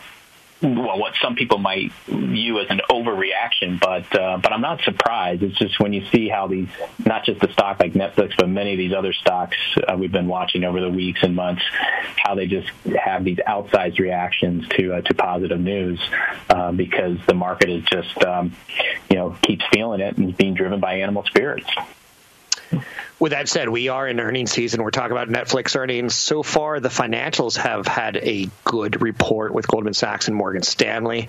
well, 0.60 0.98
what 0.98 1.14
some 1.22 1.36
people 1.36 1.58
might 1.58 1.92
view 2.06 2.58
as 2.58 2.66
an 2.70 2.80
overreaction, 2.90 3.78
but 3.78 4.12
uh, 4.18 4.38
but 4.42 4.52
I'm 4.52 4.60
not 4.60 4.82
surprised. 4.82 5.42
It's 5.42 5.56
just 5.56 5.78
when 5.78 5.92
you 5.92 6.04
see 6.06 6.28
how 6.28 6.48
these, 6.48 6.68
not 7.04 7.24
just 7.24 7.40
the 7.40 7.52
stock 7.52 7.78
like 7.78 7.92
Netflix, 7.92 8.36
but 8.36 8.48
many 8.48 8.72
of 8.72 8.78
these 8.78 8.92
other 8.92 9.12
stocks 9.12 9.56
uh, 9.86 9.96
we've 9.96 10.10
been 10.10 10.26
watching 10.26 10.64
over 10.64 10.80
the 10.80 10.90
weeks 10.90 11.22
and 11.22 11.36
months, 11.36 11.62
how 12.16 12.34
they 12.34 12.46
just 12.46 12.68
have 13.00 13.24
these 13.24 13.38
outsized 13.38 13.98
reactions 13.98 14.66
to 14.70 14.94
uh, 14.94 15.00
to 15.02 15.14
positive 15.14 15.60
news 15.60 16.00
uh, 16.50 16.72
because 16.72 17.18
the 17.26 17.34
market 17.34 17.70
is 17.70 17.84
just 17.84 18.24
um, 18.24 18.52
you 19.08 19.16
know 19.16 19.36
keeps 19.42 19.64
feeling 19.72 20.00
it 20.00 20.16
and 20.16 20.36
being 20.36 20.54
driven 20.54 20.80
by 20.80 20.94
animal 20.94 21.24
spirits. 21.24 21.70
With 23.18 23.32
that 23.32 23.48
said, 23.48 23.68
we 23.68 23.88
are 23.88 24.06
in 24.06 24.20
earnings 24.20 24.52
season. 24.52 24.82
We're 24.82 24.90
talking 24.90 25.12
about 25.12 25.28
Netflix 25.28 25.76
earnings. 25.76 26.14
So 26.14 26.42
far, 26.42 26.78
the 26.80 26.88
financials 26.88 27.56
have 27.56 27.86
had 27.86 28.16
a 28.16 28.48
good 28.64 29.02
report 29.02 29.52
with 29.52 29.66
Goldman 29.66 29.94
Sachs 29.94 30.28
and 30.28 30.36
Morgan 30.36 30.62
Stanley. 30.62 31.28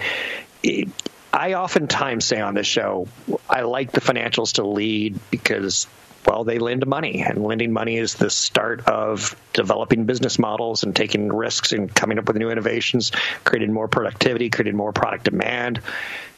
I 1.31 1.53
oftentimes 1.53 2.25
say 2.25 2.39
on 2.39 2.53
this 2.53 2.67
show, 2.67 3.07
I 3.49 3.61
like 3.61 3.91
the 3.91 4.01
financials 4.01 4.53
to 4.53 4.67
lead 4.67 5.19
because 5.31 5.87
well, 6.25 6.43
they 6.43 6.59
lend 6.59 6.85
money, 6.85 7.23
and 7.25 7.43
lending 7.43 7.71
money 7.71 7.97
is 7.97 8.15
the 8.15 8.29
start 8.29 8.87
of 8.87 9.35
developing 9.53 10.05
business 10.05 10.37
models 10.37 10.83
and 10.83 10.95
taking 10.95 11.31
risks 11.31 11.71
and 11.71 11.93
coming 11.93 12.19
up 12.19 12.27
with 12.27 12.35
new 12.35 12.49
innovations, 12.49 13.11
creating 13.43 13.73
more 13.73 13.87
productivity, 13.87 14.49
creating 14.49 14.75
more 14.75 14.91
product 14.91 15.23
demand. 15.23 15.81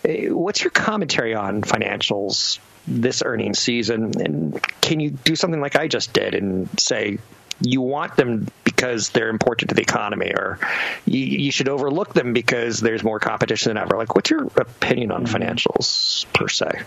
Eh, 0.06 0.30
what's 0.30 0.64
your 0.64 0.72
commentary 0.72 1.36
on 1.36 1.62
financials 1.62 2.60
this 2.88 3.24
earnings 3.26 3.60
season? 3.60 4.12
And 4.20 4.62
can 4.82 5.00
you 5.00 5.12
do 5.12 5.36
something 5.36 5.62
like 5.62 5.76
I 5.76 5.88
just 5.88 6.14
did 6.14 6.36
and 6.36 6.70
say 6.80 7.20
you 7.60 7.82
want 7.82 8.16
them 8.16 8.48
because 8.82 9.10
they're 9.12 9.30
important 9.30 9.70
to 9.70 9.76
the 9.76 9.82
economy, 9.82 10.32
or 10.36 10.60
you, 11.06 11.20
you, 11.20 11.52
should 11.52 11.70
overlook 11.70 12.16
them 12.16 12.34
because 12.34 12.80
there's 12.80 13.04
more 13.04 13.20
competition 13.20 13.70
than 13.70 13.78
ever. 13.78 13.96
Like, 13.96 14.16
what's 14.16 14.32
your 14.32 14.46
opinion 14.56 15.12
on 15.12 15.28
financials 15.28 16.26
per 16.34 16.48
se? 16.48 16.82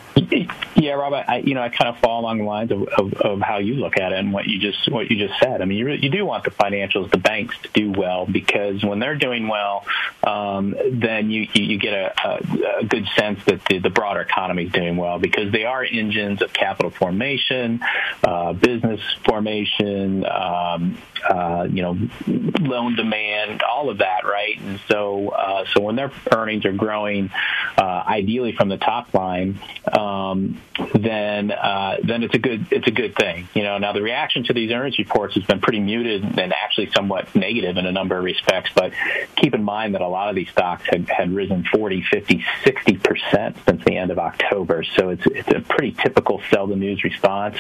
Yeah, 0.75 0.95
Rob, 0.95 1.13
I, 1.13 1.37
you 1.45 1.55
know, 1.55 1.63
I 1.63 1.69
kind 1.69 1.89
of 1.89 1.99
fall 2.01 2.21
along 2.21 2.39
the 2.39 2.45
lines 2.45 2.73
of, 2.73 2.83
of, 2.89 3.13
of, 3.15 3.41
how 3.41 3.59
you 3.59 3.75
look 3.75 3.97
at 3.97 4.13
it 4.13 4.19
and 4.19 4.33
what 4.33 4.47
you 4.47 4.59
just 4.59 4.91
what 4.91 5.09
you 5.09 5.29
just 5.29 5.39
said. 5.39 5.63
I 5.63 5.67
mean, 5.67 5.79
you 5.79 5.87
really, 5.87 6.03
you 6.03 6.11
do 6.11 6.27
want 6.27 6.43
the 6.43 6.51
financials, 6.51 7.11
the 7.13 7.19
banks, 7.19 7.57
to 7.63 7.69
do 7.69 7.93
well 7.93 8.27
because 8.27 8.83
when 8.85 8.99
they're 8.99 9.15
doing 9.15 9.47
well, 9.47 9.87
um, 10.25 10.75
then 10.91 11.31
you, 11.31 11.47
you, 11.53 11.63
you 11.63 11.79
get 11.79 11.93
a, 11.93 12.29
a, 12.29 12.79
a, 12.81 12.85
good 12.85 13.07
sense 13.17 13.45
that 13.45 13.65
the, 13.67 13.79
the 13.79 13.91
broader 13.91 14.21
economy 14.21 14.65
is 14.65 14.73
doing 14.73 14.97
well 14.97 15.19
because 15.19 15.53
they 15.53 15.65
are 15.65 15.85
engines 15.85 16.43
of 16.43 16.53
capital 16.53 16.91
formation, 16.91 17.81
uh, 18.25 18.53
business 18.53 19.01
formation. 19.25 20.25
Um, 20.65 20.99
uh, 21.29 21.67
you 21.71 21.83
know, 21.83 21.99
loan 22.61 22.97
demand, 22.97 23.63
all 23.63 23.91
of 23.91 23.99
that, 23.99 24.25
right? 24.25 24.59
And 24.61 24.81
so, 24.89 25.29
uh, 25.29 25.65
so 25.73 25.83
when 25.83 25.97
their 25.97 26.13
earnings 26.33 26.65
are 26.65 26.73
growing 26.73 27.31
uh, 27.79 28.05
ideally 28.07 28.53
from 28.53 28.69
the 28.69 28.77
top 28.77 29.13
line, 29.15 29.59
um, 29.93 30.61
then 30.95 31.51
uh, 31.51 31.99
then 32.03 32.23
it's 32.23 32.35
a 32.35 32.39
good 32.39 32.67
it's 32.71 32.87
a 32.87 32.91
good 32.91 33.15
thing. 33.15 33.49
You 33.55 33.63
know, 33.63 33.79
now 33.79 33.93
the 33.93 34.03
reaction 34.03 34.45
to 34.45 34.53
these 34.53 34.71
earnings 34.71 34.99
reports 34.99 35.35
has 35.35 35.45
been 35.45 35.61
pretty 35.61 35.81
muted 35.81 36.25
and 36.39 36.53
actually 36.53 36.91
somewhat 36.91 37.35
negative 37.35 37.77
in 37.77 37.87
a 37.87 37.93
number 37.93 38.17
of 38.19 38.25
respects. 38.25 38.71
But 38.75 38.93
keep 39.37 39.55
in 39.55 39.63
mind 39.63 39.95
that 39.95 40.01
a 40.01 40.09
lot 40.09 40.29
of 40.29 40.35
these 40.35 40.49
stocks 40.51 40.85
had, 40.91 41.09
had 41.09 41.33
risen 41.33 41.65
40, 41.65 42.05
50, 42.11 42.45
60 42.65 42.97
percent 42.99 43.57
since 43.67 43.85
the 43.85 43.97
end 43.97 44.11
of 44.11 44.19
October. 44.19 44.85
So 44.97 45.11
it's 45.11 45.27
it's 45.27 45.49
a 45.49 45.61
pretty 45.61 45.93
typical 45.93 46.43
sell 46.51 46.67
the 46.67 46.77
news 46.77 47.05
response 47.05 47.57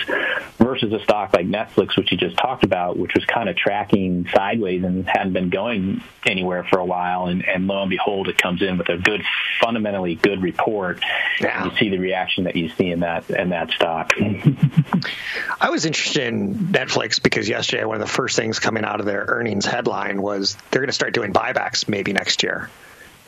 versus 0.58 0.92
a 0.92 1.00
stock 1.02 1.32
like 1.34 1.46
Netflix, 1.46 1.96
which 1.96 2.12
you 2.12 2.18
just 2.18 2.36
talked 2.36 2.64
about, 2.64 2.98
which 2.98 3.14
was 3.14 3.24
kind 3.24 3.43
of 3.48 3.56
tracking 3.56 4.26
sideways 4.34 4.84
and 4.84 5.06
hadn't 5.06 5.32
been 5.32 5.50
going 5.50 6.02
anywhere 6.26 6.64
for 6.64 6.78
a 6.78 6.84
while. 6.84 7.26
And, 7.26 7.46
and 7.46 7.66
lo 7.66 7.82
and 7.82 7.90
behold, 7.90 8.28
it 8.28 8.38
comes 8.38 8.62
in 8.62 8.78
with 8.78 8.88
a 8.88 8.96
good, 8.96 9.22
fundamentally 9.60 10.14
good 10.14 10.42
report. 10.42 11.00
Yeah. 11.40 11.64
You 11.64 11.76
see 11.76 11.88
the 11.88 11.98
reaction 11.98 12.44
that 12.44 12.56
you 12.56 12.68
see 12.70 12.90
in 12.90 13.00
that 13.00 13.28
in 13.30 13.50
that 13.50 13.70
stock. 13.70 14.12
I 15.60 15.70
was 15.70 15.86
interested 15.86 16.24
in 16.24 16.54
Netflix 16.54 17.22
because 17.22 17.48
yesterday 17.48 17.84
one 17.84 17.96
of 17.96 18.06
the 18.06 18.12
first 18.12 18.36
things 18.36 18.58
coming 18.58 18.84
out 18.84 19.00
of 19.00 19.06
their 19.06 19.24
earnings 19.28 19.66
headline 19.66 20.20
was 20.20 20.56
they're 20.70 20.80
going 20.80 20.88
to 20.88 20.92
start 20.92 21.14
doing 21.14 21.32
buybacks 21.32 21.88
maybe 21.88 22.12
next 22.12 22.42
year. 22.42 22.70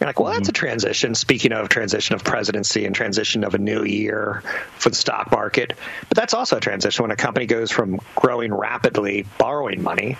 You're 0.00 0.08
like, 0.08 0.20
well, 0.20 0.32
that's 0.32 0.48
a 0.48 0.52
mm-hmm. 0.52 0.66
transition. 0.66 1.14
Speaking 1.14 1.52
of 1.52 1.70
transition 1.70 2.14
of 2.14 2.22
presidency 2.22 2.84
and 2.84 2.94
transition 2.94 3.44
of 3.44 3.54
a 3.54 3.58
new 3.58 3.82
year 3.82 4.42
for 4.76 4.90
the 4.90 4.94
stock 4.94 5.30
market, 5.30 5.72
but 6.08 6.16
that's 6.16 6.34
also 6.34 6.58
a 6.58 6.60
transition 6.60 7.02
when 7.02 7.12
a 7.12 7.16
company 7.16 7.46
goes 7.46 7.70
from 7.70 8.00
growing 8.14 8.52
rapidly, 8.52 9.24
borrowing 9.38 9.82
money, 9.82 10.18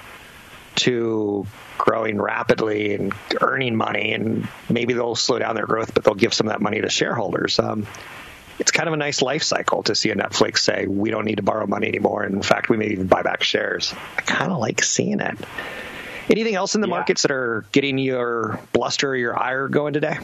to 0.77 1.47
growing 1.77 2.21
rapidly 2.21 2.95
and 2.95 3.13
earning 3.41 3.77
money, 3.77 4.13
and 4.13 4.49
maybe 4.71 4.95
they'll 4.95 5.15
slow 5.15 5.39
down 5.39 5.55
their 5.55 5.67
growth, 5.67 5.95
but 5.95 6.05
they'll 6.05 6.15
give 6.15 6.33
some 6.33 6.47
of 6.47 6.53
that 6.53 6.61
money 6.61 6.81
to 6.81 6.89
shareholders. 6.89 7.59
Um, 7.59 7.87
it's 8.59 8.71
kind 8.71 8.89
of 8.89 8.95
a 8.95 8.97
nice 8.97 9.21
life 9.21 9.43
cycle 9.43 9.83
to 9.85 9.95
see 9.95 10.11
a 10.11 10.15
Netflix 10.15 10.59
say 10.59 10.87
we 10.87 11.11
don't 11.11 11.27
need 11.27 11.37
to 11.37 11.43
borrow 11.43 11.67
money 11.67 11.89
anymore. 11.89 12.23
And 12.23 12.35
in 12.35 12.43
fact, 12.43 12.71
we 12.71 12.77
may 12.77 12.87
even 12.87 13.07
buy 13.07 13.23
back 13.23 13.43
shares. 13.43 13.93
I 14.17 14.23
kind 14.23 14.51
of 14.51 14.59
like 14.59 14.83
seeing 14.83 15.21
it. 15.21 15.37
Anything 16.29 16.55
else 16.55 16.75
in 16.75 16.81
the 16.81 16.89
yeah. 16.89 16.95
markets 16.95 17.23
that 17.23 17.31
are 17.31 17.65
getting 17.73 17.99
your 17.99 18.61
bluster 18.73 19.11
or 19.11 19.17
your 19.17 19.39
ire 19.39 19.69
going 19.69 19.93
today? 19.93 20.19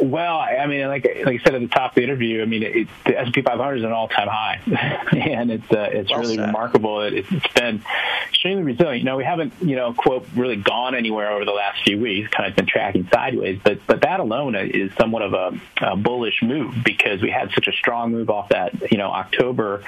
Well, 0.00 0.38
I 0.38 0.66
mean, 0.66 0.86
like 0.86 1.04
like 1.24 1.40
I 1.40 1.44
said 1.44 1.54
at 1.56 1.60
the 1.60 1.66
top 1.66 1.92
of 1.92 1.94
the 1.96 2.04
interview, 2.04 2.40
I 2.40 2.44
mean, 2.44 2.62
it, 2.62 2.88
the 3.04 3.18
S 3.18 3.26
and 3.26 3.34
P 3.34 3.42
500 3.42 3.78
is 3.78 3.84
an 3.84 3.90
all 3.90 4.06
time 4.06 4.28
high, 4.28 4.60
and 5.12 5.50
it's 5.50 5.70
uh, 5.72 5.88
it's 5.90 6.10
well 6.10 6.20
really 6.20 6.36
said. 6.36 6.46
remarkable. 6.46 7.00
It, 7.00 7.14
it's 7.14 7.52
been 7.54 7.82
extremely 8.28 8.62
resilient. 8.62 8.98
You 8.98 9.04
know, 9.06 9.16
we 9.16 9.24
haven't 9.24 9.54
you 9.60 9.74
know 9.74 9.92
quote 9.92 10.28
really 10.36 10.56
gone 10.56 10.94
anywhere 10.94 11.32
over 11.32 11.44
the 11.44 11.52
last 11.52 11.82
few 11.82 11.98
weeks. 11.98 12.30
Kind 12.30 12.48
of 12.48 12.54
been 12.54 12.66
tracking 12.66 13.08
sideways, 13.12 13.58
but 13.64 13.80
but 13.88 14.02
that 14.02 14.20
alone 14.20 14.54
is 14.54 14.92
somewhat 14.98 15.22
of 15.22 15.32
a, 15.32 15.60
a 15.80 15.96
bullish 15.96 16.42
move 16.42 16.76
because 16.84 17.20
we 17.20 17.30
had 17.30 17.50
such 17.52 17.66
a 17.66 17.72
strong 17.72 18.12
move 18.12 18.30
off 18.30 18.50
that 18.50 18.92
you 18.92 18.98
know 18.98 19.10
October 19.10 19.82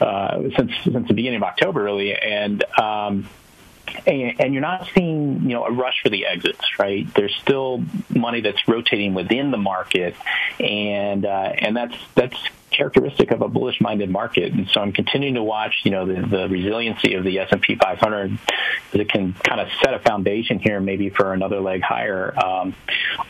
uh, 0.00 0.40
since 0.56 0.72
since 0.82 1.06
the 1.06 1.14
beginning 1.14 1.36
of 1.36 1.44
October 1.44 1.84
really, 1.84 2.14
and 2.16 2.64
um, 2.80 3.28
and, 4.06 4.40
and, 4.40 4.54
you're 4.54 4.62
not 4.62 4.88
seeing 4.94 5.42
you 5.42 5.54
know 5.54 5.64
a 5.64 5.72
rush 5.72 6.00
for 6.02 6.08
the 6.08 6.26
exits, 6.26 6.78
right? 6.78 7.06
There's 7.14 7.34
still 7.42 7.82
money 8.08 8.40
that's 8.40 8.66
rotating 8.68 9.14
within 9.14 9.50
the 9.50 9.58
market, 9.58 10.14
and 10.58 11.24
uh, 11.24 11.52
and 11.58 11.76
that's 11.76 11.96
that's 12.14 12.36
characteristic 12.70 13.30
of 13.30 13.40
a 13.40 13.48
bullish-minded 13.48 14.10
market. 14.10 14.52
And 14.52 14.68
so 14.68 14.80
I'm 14.80 14.92
continuing 14.92 15.34
to 15.34 15.42
watch 15.42 15.82
you 15.84 15.90
know 15.90 16.06
the, 16.06 16.26
the 16.26 16.48
resiliency 16.48 17.14
of 17.14 17.24
the 17.24 17.38
S&P 17.40 17.76
500 17.76 18.38
that 18.92 19.08
can 19.08 19.32
kind 19.32 19.60
of 19.60 19.68
set 19.82 19.94
a 19.94 19.98
foundation 19.98 20.58
here, 20.58 20.80
maybe 20.80 21.10
for 21.10 21.32
another 21.32 21.60
leg 21.60 21.82
higher, 21.82 22.34
um, 22.42 22.74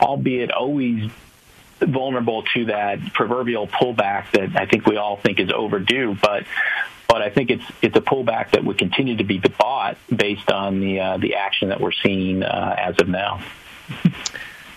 albeit 0.01 0.51
always 0.51 1.11
vulnerable 1.81 2.43
to 2.55 2.67
that 2.67 3.13
proverbial 3.13 3.67
pullback 3.67 4.31
that 4.33 4.57
I 4.57 4.67
think 4.67 4.87
we 4.87 4.97
all 4.97 5.17
think 5.17 5.41
is 5.41 5.51
overdue. 5.51 6.17
But 6.21 6.45
but 7.09 7.23
I 7.23 7.31
think 7.31 7.51
it's 7.51 7.65
it's 7.83 7.97
a 7.97 8.01
pullback 8.01 8.53
that 8.53 8.65
would 8.65 8.79
continue 8.79 9.17
to 9.17 9.25
be 9.25 9.39
bought 9.39 9.97
based 10.15 10.51
on 10.51 10.81
the 10.81 11.01
uh, 11.01 11.17
the 11.19 11.37
action 11.37 11.69
that 11.69 11.81
we're 11.81 11.93
seeing 11.93 12.43
uh, 12.43 12.77
as 12.79 12.99
of 12.99 13.09
now. 13.09 13.43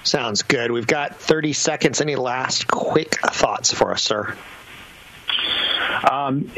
Sounds 0.04 0.44
good. 0.44 0.72
We've 0.72 0.88
got 0.88 1.18
30 1.18 1.52
seconds. 1.52 2.00
Any 2.00 2.16
last 2.16 2.68
quick 2.68 3.20
thoughts 3.20 3.74
for 3.74 3.92
us, 3.92 4.02
sir? 4.02 4.38
Um, 6.04 6.52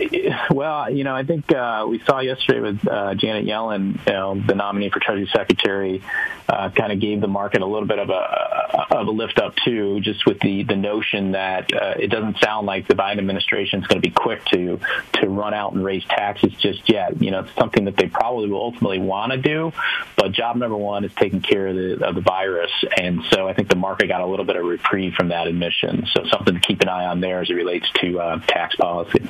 well, 0.52 0.90
you 0.90 1.04
know, 1.04 1.16
I 1.16 1.24
think 1.24 1.52
uh, 1.52 1.86
we 1.90 2.00
saw 2.00 2.20
yesterday 2.20 2.60
with 2.60 2.88
uh, 2.88 3.16
Janet 3.16 3.46
Yellen, 3.46 4.06
you 4.06 4.14
know, 4.14 4.40
the 4.40 4.56
nominee 4.56 4.90
for 4.90 5.00
Treasury 5.00 5.30
Secretary, 5.34 6.02
uh, 6.48 6.70
kind 6.70 6.92
of 6.92 7.00
gave 7.00 7.22
the 7.22 7.28
market 7.28 7.62
a 7.62 7.66
little 7.66 7.88
bit 7.88 8.00
of 8.00 8.10
a 8.10 8.50
of 8.92 9.08
a 9.08 9.12
lift 9.12 9.40
up 9.40 9.56
too, 9.56 10.00
just 10.02 10.26
with 10.26 10.40
the 10.40 10.64
the 10.64 10.76
notion 10.76 11.32
that 11.32 11.74
uh, 11.74 11.94
it 12.00 12.08
doesn't 12.08 12.40
sound 12.40 12.66
like 12.66 12.88
the 12.88 12.96
Biden 12.96 13.20
administration 13.20 13.82
is 13.82 13.88
going 13.88 14.02
to 14.02 14.08
be 14.08 14.14
quick 14.14 14.44
to 14.46 14.80
to 15.14 15.30
run 15.30 15.54
out 15.54 15.74
and 15.74 15.84
raise 15.84 16.04
taxes 16.06 16.52
just 16.60 16.90
yet. 16.90 17.22
You 17.22 17.32
know, 17.32 17.42
it's 17.42 17.56
something 17.56 17.86
that 17.86 17.98
they 17.98 18.08
probably 18.08 18.50
will 18.50 18.62
ultimately 18.62 19.00
want 19.00 19.32
to 19.32 19.38
do, 19.38 19.72
but 20.16 20.32
job 20.32 20.56
number 20.56 20.78
one 20.78 21.04
is 21.06 21.12
taking 21.16 21.42
care 21.42 21.68
of 21.68 21.76
the 21.76 22.06
of 22.06 22.16
the 22.16 22.22
virus, 22.22 22.72
and 22.98 23.22
so 23.32 23.48
I 23.48 23.54
think 23.54 23.70
the 23.70 23.76
market 23.76 24.08
got 24.08 24.22
a 24.22 24.26
little 24.26 24.46
bit 24.46 24.56
of 24.56 24.66
reprieve 24.66 25.14
from 25.14 25.30
that 25.30 25.48
admission. 25.48 26.08
So 26.14 26.26
something 26.26 26.56
to 26.56 26.60
keep 26.60 26.82
an 26.82 26.90
eye 26.90 27.06
on 27.06 27.22
there 27.22 27.42
as 27.42 27.50
it 27.50 27.54
relates 27.54 27.90
to 28.02 28.20
uh, 28.20 28.40
tax 28.48 28.76
policy. 28.76 29.28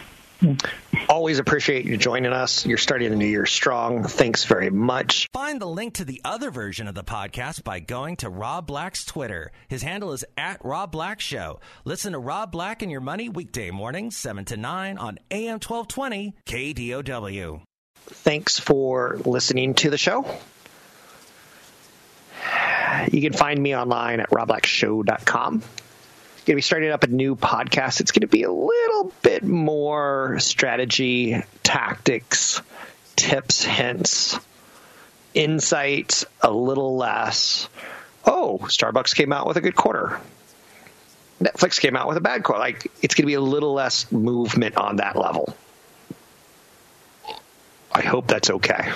Always 1.09 1.39
appreciate 1.39 1.85
you 1.85 1.97
joining 1.97 2.31
us. 2.31 2.65
You're 2.65 2.77
starting 2.77 3.09
the 3.09 3.15
new 3.15 3.25
year 3.25 3.45
strong. 3.45 4.03
Thanks 4.03 4.45
very 4.45 4.69
much. 4.69 5.27
Find 5.33 5.59
the 5.59 5.67
link 5.67 5.95
to 5.95 6.05
the 6.05 6.21
other 6.23 6.51
version 6.51 6.87
of 6.87 6.95
the 6.95 7.03
podcast 7.03 7.63
by 7.63 7.79
going 7.79 8.15
to 8.17 8.29
Rob 8.29 8.67
Black's 8.67 9.03
Twitter. 9.03 9.51
His 9.67 9.81
handle 9.81 10.13
is 10.13 10.23
at 10.37 10.63
Rob 10.63 10.91
Black 10.91 11.19
Show. 11.19 11.59
Listen 11.83 12.13
to 12.13 12.19
Rob 12.19 12.51
Black 12.51 12.81
and 12.81 12.91
Your 12.91 13.01
Money 13.01 13.27
weekday 13.27 13.71
mornings, 13.71 14.15
7 14.17 14.45
to 14.45 14.57
9 14.57 14.97
on 14.97 15.19
AM 15.31 15.59
1220 15.59 16.35
KDOW. 16.45 17.61
Thanks 17.97 18.59
for 18.59 19.19
listening 19.25 19.73
to 19.75 19.89
the 19.89 19.97
show. 19.97 20.25
You 23.11 23.21
can 23.21 23.33
find 23.33 23.61
me 23.61 23.75
online 23.75 24.19
at 24.19 24.29
robblackshow.com 24.29 25.63
going 26.49 26.55
to 26.55 26.57
be 26.57 26.61
starting 26.63 26.89
up 26.89 27.03
a 27.03 27.07
new 27.07 27.35
podcast. 27.35 28.01
It's 28.01 28.11
going 28.11 28.21
to 28.21 28.27
be 28.27 28.41
a 28.41 28.51
little 28.51 29.13
bit 29.21 29.43
more 29.43 30.39
strategy, 30.39 31.39
tactics, 31.61 32.59
tips, 33.15 33.63
hints, 33.63 34.39
insights, 35.35 36.25
a 36.41 36.49
little 36.49 36.97
less. 36.97 37.69
Oh, 38.25 38.57
Starbucks 38.63 39.13
came 39.13 39.31
out 39.31 39.45
with 39.45 39.57
a 39.57 39.61
good 39.61 39.75
quarter. 39.75 40.19
Netflix 41.39 41.79
came 41.79 41.95
out 41.95 42.07
with 42.07 42.17
a 42.17 42.21
bad 42.21 42.41
quarter. 42.41 42.61
Like 42.61 42.91
it's 43.03 43.13
going 43.13 43.25
to 43.25 43.27
be 43.27 43.35
a 43.35 43.41
little 43.41 43.73
less 43.73 44.11
movement 44.11 44.75
on 44.75 44.95
that 44.95 45.15
level. 45.15 45.55
I 47.91 48.01
hope 48.01 48.25
that's 48.25 48.49
okay 48.49 48.91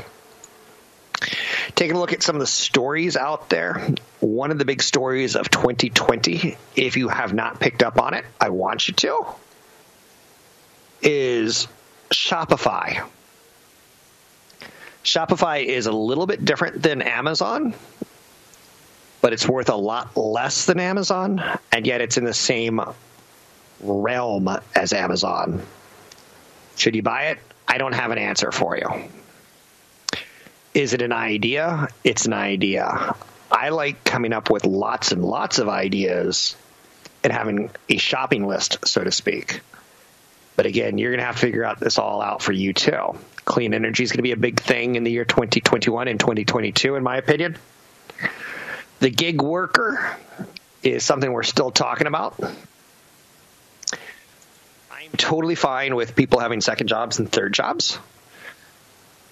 taking 1.75 1.95
a 1.95 1.99
look 1.99 2.13
at 2.13 2.23
some 2.23 2.35
of 2.35 2.39
the 2.39 2.47
stories 2.47 3.17
out 3.17 3.49
there. 3.49 3.87
One 4.19 4.51
of 4.51 4.57
the 4.57 4.65
big 4.65 4.81
stories 4.81 5.35
of 5.35 5.49
2020, 5.49 6.57
if 6.75 6.97
you 6.97 7.09
have 7.09 7.33
not 7.33 7.59
picked 7.59 7.83
up 7.83 7.99
on 7.99 8.13
it, 8.13 8.25
I 8.39 8.49
want 8.49 8.87
you 8.87 8.93
to, 8.95 9.25
is 11.01 11.67
Shopify. 12.11 13.03
Shopify 15.03 15.65
is 15.65 15.85
a 15.85 15.91
little 15.91 16.25
bit 16.25 16.45
different 16.45 16.81
than 16.81 17.01
Amazon, 17.01 17.73
but 19.21 19.33
it's 19.33 19.47
worth 19.47 19.69
a 19.69 19.75
lot 19.75 20.15
less 20.15 20.65
than 20.65 20.79
Amazon, 20.79 21.43
and 21.71 21.85
yet 21.85 22.01
it's 22.01 22.17
in 22.17 22.23
the 22.23 22.33
same 22.33 22.79
realm 23.81 24.49
as 24.75 24.93
Amazon. 24.93 25.61
Should 26.77 26.95
you 26.95 27.03
buy 27.03 27.27
it? 27.27 27.39
I 27.67 27.77
don't 27.77 27.93
have 27.93 28.11
an 28.11 28.17
answer 28.17 28.51
for 28.51 28.77
you. 28.77 28.87
Is 30.73 30.93
it 30.93 31.01
an 31.03 31.11
idea? 31.11 31.87
It's 32.03 32.25
an 32.25 32.33
idea. 32.33 33.15
I 33.51 33.69
like 33.69 34.03
coming 34.03 34.33
up 34.33 34.49
with 34.49 34.65
lots 34.65 35.11
and 35.11 35.23
lots 35.23 35.59
of 35.59 35.69
ideas 35.69 36.55
and 37.23 37.31
having 37.31 37.69
a 37.87 37.97
shopping 37.97 38.47
list, 38.47 38.87
so 38.87 39.03
to 39.03 39.11
speak. 39.11 39.61
But 40.55 40.65
again, 40.65 40.97
you're 40.97 41.11
going 41.11 41.19
to 41.19 41.25
have 41.25 41.35
to 41.35 41.41
figure 41.41 41.63
out 41.63 41.79
this 41.79 41.99
all 41.99 42.21
out 42.21 42.41
for 42.41 42.51
you 42.51 42.73
too. 42.73 43.17
Clean 43.45 43.73
energy 43.73 44.03
is 44.03 44.11
going 44.11 44.17
to 44.17 44.23
be 44.23 44.31
a 44.31 44.37
big 44.37 44.59
thing 44.59 44.95
in 44.95 45.03
the 45.03 45.11
year 45.11 45.25
2021 45.25 46.07
and 46.07 46.19
2022, 46.19 46.95
in 46.95 47.03
my 47.03 47.17
opinion. 47.17 47.57
The 48.99 49.11
gig 49.11 49.41
worker 49.41 50.17
is 50.81 51.03
something 51.03 51.31
we're 51.31 51.43
still 51.43 51.71
talking 51.71 52.07
about. 52.07 52.39
I'm 54.91 55.11
totally 55.17 55.55
fine 55.55 55.95
with 55.95 56.15
people 56.15 56.39
having 56.39 56.61
second 56.61 56.87
jobs 56.87 57.19
and 57.19 57.31
third 57.31 57.53
jobs 57.53 57.99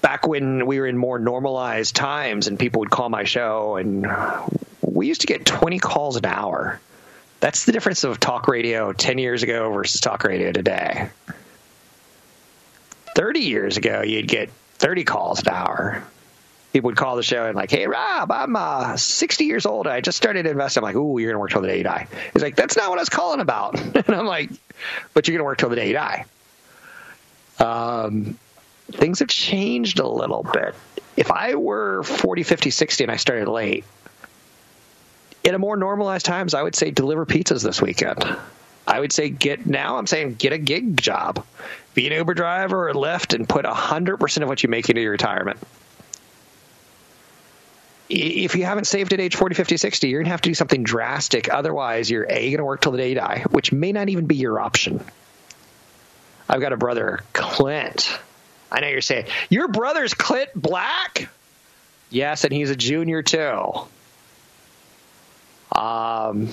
back 0.02 0.28
when 0.28 0.66
we 0.66 0.80
were 0.80 0.88
in 0.88 0.98
more 0.98 1.20
normalized 1.20 1.96
times 1.96 2.48
and 2.48 2.58
people 2.58 2.80
would 2.80 2.90
call 2.90 3.10
my 3.10 3.24
show 3.24 3.76
and 3.76 4.08
we 4.82 5.08
used 5.08 5.22
to 5.22 5.28
get 5.28 5.46
20 5.46 5.80
calls 5.80 6.16
an 6.18 6.26
hour. 6.26 6.80
That's 7.40 7.66
the 7.66 7.72
difference 7.72 8.04
of 8.04 8.20
talk 8.20 8.48
radio 8.48 8.94
10 8.94 9.18
years 9.18 9.44
ago 9.44 9.72
versus 9.72 10.02
talk 10.02 10.24
radio 10.24 10.52
today. 10.52 11.10
30 13.16 13.40
years 13.40 13.78
ago, 13.78 14.02
you'd 14.04 14.28
get 14.28 14.50
30 14.76 15.04
calls 15.04 15.42
an 15.42 15.50
hour. 15.50 16.04
people 16.72 16.88
would 16.88 16.98
call 16.98 17.16
the 17.18 17.24
show 17.24 17.46
and 17.46 17.56
like, 17.56 17.70
"Hey, 17.70 17.86
Rob, 17.86 18.32
I'm 18.32 18.56
uh, 18.56 18.96
60 18.96 19.46
years 19.46 19.66
old. 19.66 19.88
I 19.88 20.00
just 20.02 20.18
started 20.18 20.46
investing." 20.46 20.82
I'm 20.82 20.86
like, 20.86 20.96
"Ooh, 20.96 21.18
you're 21.20 21.32
gonna 21.32 21.40
work 21.40 21.52
till 21.52 21.62
the 21.62 21.68
day 21.68 21.80
you 21.80 21.84
die." 21.84 22.08
He's 22.34 22.42
like, 22.42 22.56
"That's 22.56 22.78
not 22.78 22.90
what 22.90 22.98
I 22.98 23.02
was 23.02 23.10
calling 23.10 23.42
about." 23.42 23.80
and 24.08 24.16
I'm 24.16 24.26
like, 24.26 24.50
"But 25.14 25.28
you're 25.28 25.38
gonna 25.38 25.46
work 25.46 25.58
till 25.58 25.70
the 25.70 25.76
day 25.76 25.88
you 25.88 25.94
die." 25.94 26.26
Um, 27.60 28.38
things 28.91 29.19
have 29.19 29.27
changed 29.27 29.99
a 29.99 30.08
little 30.08 30.43
bit. 30.43 30.75
If 31.17 31.32
I 31.32 31.56
were 31.56 32.04
40, 32.04 32.43
50, 32.43 32.69
60 32.69 33.04
and 33.04 33.12
I 33.12 33.17
started 33.17 33.47
late, 33.47 33.84
in 35.43 35.56
a 35.56 35.60
more 35.60 35.75
normalized 35.75 36.25
times, 36.25 36.54
I 36.54 36.62
would 36.62 36.75
say 36.75 36.91
deliver 36.91 37.25
pizzas 37.25 37.63
this 37.63 37.82
weekend. 37.82 38.23
I 38.88 38.99
would 38.99 39.12
say 39.12 39.30
get 39.30 39.65
now. 39.65 39.97
I'm 39.97 40.08
saying 40.08 40.36
get 40.36 40.54
a 40.54 40.58
gig 40.58 40.97
job, 41.01 41.45
be 41.93 42.08
an 42.08 42.13
Uber 42.13 42.34
driver 42.34 42.89
or 42.89 42.93
Lyft, 42.93 43.34
and 43.34 43.47
put 43.47 43.65
100 43.65 44.17
percent 44.17 44.43
of 44.43 44.49
what 44.49 44.63
you 44.63 44.69
make 44.69 44.89
into 44.89 45.01
your 45.01 45.12
retirement 45.12 45.60
if 48.12 48.56
you 48.56 48.65
haven't 48.65 48.86
saved 48.86 49.13
at 49.13 49.21
age 49.21 49.36
40, 49.36 49.56
50, 49.56 49.77
60, 49.77 50.10
you're 50.10 50.19
going 50.19 50.25
to 50.25 50.32
have 50.32 50.41
to 50.41 50.49
do 50.49 50.54
something 50.54 50.84
drastic. 50.84 51.51
Otherwise, 51.51 52.10
you're 52.10 52.25
A, 52.30 52.49
going 52.49 52.58
to 52.58 52.65
work 52.65 52.82
till 52.82 52.91
the 52.91 52.97
day 52.97 53.10
you 53.10 53.15
die, 53.15 53.45
which 53.49 53.71
may 53.71 53.93
not 53.93 54.10
even 54.10 54.25
be 54.25 54.36
your 54.36 54.60
option. 54.60 55.04
I've 56.49 56.60
got 56.60 56.73
a 56.73 56.77
brother, 56.77 57.21
Clint. 57.32 58.19
I 58.71 58.79
know 58.79 58.88
you're 58.88 59.01
saying, 59.01 59.25
your 59.49 59.67
brother's 59.67 60.13
Clint 60.13 60.49
Black? 60.55 61.29
Yes, 62.10 62.43
and 62.43 62.53
he's 62.53 62.69
a 62.69 62.75
junior 62.75 63.21
too. 63.21 63.73
Um, 65.75 66.49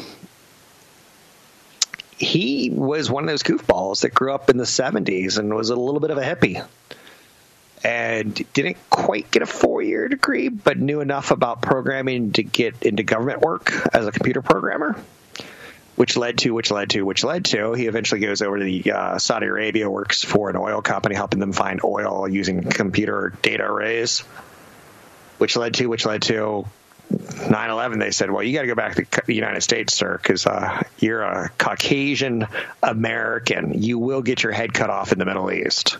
he 2.16 2.70
was 2.70 3.10
one 3.10 3.24
of 3.24 3.28
those 3.28 3.42
goofballs 3.42 4.02
that 4.02 4.14
grew 4.14 4.32
up 4.32 4.50
in 4.50 4.56
the 4.56 4.64
70s 4.64 5.38
and 5.38 5.54
was 5.54 5.70
a 5.70 5.76
little 5.76 6.00
bit 6.00 6.10
of 6.10 6.18
a 6.18 6.22
hippie 6.22 6.64
and 7.84 8.34
didn't 8.52 8.76
quite 8.90 9.30
get 9.30 9.42
a 9.42 9.46
four 9.46 9.82
year 9.82 10.08
degree, 10.08 10.48
but 10.48 10.78
knew 10.78 11.00
enough 11.00 11.30
about 11.30 11.62
programming 11.62 12.32
to 12.32 12.42
get 12.42 12.82
into 12.82 13.02
government 13.02 13.40
work 13.40 13.72
as 13.94 14.06
a 14.06 14.12
computer 14.12 14.42
programmer. 14.42 14.96
Which 15.98 16.16
led 16.16 16.38
to, 16.38 16.54
which 16.54 16.70
led 16.70 16.90
to, 16.90 17.02
which 17.02 17.24
led 17.24 17.44
to. 17.46 17.72
He 17.72 17.86
eventually 17.86 18.20
goes 18.20 18.40
over 18.40 18.58
to 18.58 18.64
the 18.64 18.92
uh, 18.92 19.18
Saudi 19.18 19.46
Arabia, 19.46 19.90
works 19.90 20.22
for 20.22 20.48
an 20.48 20.56
oil 20.56 20.80
company, 20.80 21.16
helping 21.16 21.40
them 21.40 21.52
find 21.52 21.80
oil 21.82 22.28
using 22.28 22.62
computer 22.62 23.34
data 23.42 23.64
arrays. 23.64 24.20
Which 25.38 25.56
led 25.56 25.74
to, 25.74 25.86
which 25.86 26.06
led 26.06 26.22
to 26.22 26.66
9/11. 27.10 27.98
They 27.98 28.12
said, 28.12 28.30
"Well, 28.30 28.44
you 28.44 28.54
got 28.54 28.62
to 28.62 28.68
go 28.68 28.74
back 28.76 28.94
to 28.94 29.22
the 29.26 29.34
United 29.34 29.62
States, 29.62 29.94
sir, 29.94 30.16
because 30.22 30.46
uh, 30.46 30.82
you're 30.98 31.22
a 31.22 31.50
Caucasian 31.58 32.46
American. 32.82 33.82
You 33.82 33.98
will 33.98 34.22
get 34.22 34.42
your 34.42 34.52
head 34.52 34.72
cut 34.72 34.90
off 34.90 35.12
in 35.12 35.18
the 35.18 35.24
Middle 35.24 35.50
East." 35.50 35.98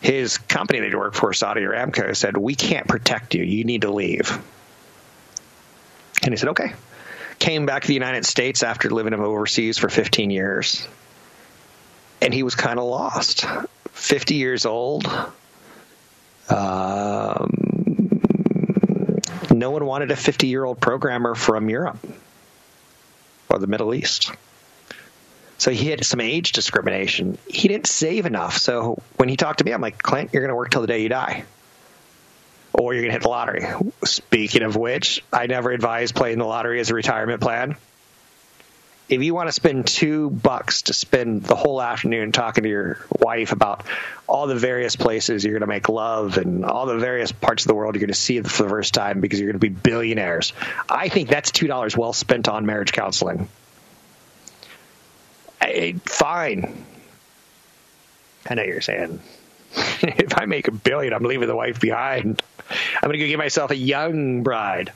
his 0.00 0.38
company 0.38 0.80
that 0.80 0.88
he 0.88 0.94
worked 0.94 1.16
for, 1.16 1.32
Saudi 1.32 1.60
Aramco, 1.60 2.16
said, 2.16 2.36
We 2.36 2.54
can't 2.54 2.88
protect 2.88 3.34
you. 3.34 3.44
You 3.44 3.64
need 3.64 3.82
to 3.82 3.92
leave. 3.92 4.38
And 6.22 6.32
he 6.32 6.36
said, 6.36 6.50
Okay. 6.50 6.72
Came 7.40 7.66
back 7.66 7.82
to 7.82 7.88
the 7.88 7.94
United 7.94 8.24
States 8.24 8.62
after 8.62 8.90
living 8.90 9.12
overseas 9.14 9.78
for 9.78 9.88
15 9.88 10.30
years. 10.30 10.86
And 12.22 12.32
he 12.32 12.44
was 12.44 12.54
kind 12.54 12.78
of 12.78 12.84
lost. 12.84 13.44
50 13.92 14.34
years 14.36 14.66
old. 14.66 15.06
Um, 16.48 17.50
no 19.50 19.70
one 19.70 19.84
wanted 19.84 20.10
a 20.10 20.16
50 20.16 20.46
year 20.46 20.64
old 20.64 20.80
programmer 20.80 21.34
from 21.34 21.68
Europe 21.68 21.98
or 23.48 23.58
the 23.58 23.66
Middle 23.66 23.94
East. 23.94 24.30
So 25.58 25.70
he 25.70 25.90
had 25.90 26.04
some 26.04 26.20
age 26.20 26.52
discrimination. 26.52 27.36
He 27.48 27.68
didn't 27.68 27.86
save 27.86 28.24
enough. 28.26 28.56
So 28.58 29.02
when 29.16 29.28
he 29.28 29.36
talked 29.36 29.58
to 29.58 29.64
me, 29.64 29.72
I'm 29.72 29.80
like, 29.80 29.98
Clint, 29.98 30.30
you're 30.32 30.42
going 30.42 30.50
to 30.50 30.56
work 30.56 30.70
till 30.70 30.80
the 30.80 30.86
day 30.86 31.02
you 31.02 31.08
die. 31.08 31.44
Or 32.72 32.94
you're 32.94 33.02
going 33.02 33.10
to 33.10 33.14
hit 33.14 33.22
the 33.22 33.28
lottery. 33.28 33.66
Speaking 34.04 34.62
of 34.62 34.76
which, 34.76 35.22
I 35.32 35.46
never 35.46 35.72
advise 35.72 36.12
playing 36.12 36.38
the 36.38 36.44
lottery 36.44 36.80
as 36.80 36.90
a 36.90 36.94
retirement 36.94 37.40
plan. 37.40 37.76
If 39.08 39.20
you 39.24 39.34
want 39.34 39.48
to 39.48 39.52
spend 39.52 39.88
two 39.88 40.30
bucks 40.30 40.82
to 40.82 40.92
spend 40.92 41.42
the 41.42 41.56
whole 41.56 41.82
afternoon 41.82 42.30
talking 42.30 42.62
to 42.62 42.70
your 42.70 43.04
wife 43.18 43.50
about 43.50 43.84
all 44.28 44.46
the 44.46 44.54
various 44.54 44.94
places 44.94 45.44
you're 45.44 45.54
going 45.54 45.62
to 45.62 45.66
make 45.66 45.88
love 45.88 46.36
and 46.36 46.64
all 46.64 46.86
the 46.86 46.96
various 46.96 47.32
parts 47.32 47.64
of 47.64 47.68
the 47.68 47.74
world 47.74 47.96
you're 47.96 48.00
going 48.00 48.08
to 48.08 48.14
see 48.14 48.40
for 48.40 48.62
the 48.62 48.68
first 48.68 48.94
time 48.94 49.20
because 49.20 49.40
you're 49.40 49.48
going 49.50 49.60
to 49.60 49.68
be 49.68 49.68
billionaires, 49.68 50.52
I 50.88 51.08
think 51.08 51.28
that's 51.28 51.50
$2 51.50 51.96
well 51.96 52.12
spent 52.12 52.48
on 52.48 52.66
marriage 52.66 52.92
counseling. 52.92 53.48
Fine. 56.04 56.84
I 58.48 58.54
know 58.54 58.62
you're 58.62 58.80
saying 58.80 59.20
if 60.02 60.38
I 60.38 60.46
make 60.46 60.68
a 60.68 60.72
billion, 60.72 61.12
I'm 61.12 61.24
leaving 61.24 61.48
the 61.48 61.56
wife 61.56 61.80
behind. 61.80 62.42
I'm 62.68 63.08
going 63.08 63.18
to 63.18 63.18
go 63.18 63.26
get 63.26 63.38
myself 63.38 63.70
a 63.70 63.76
young 63.76 64.42
bride. 64.42 64.92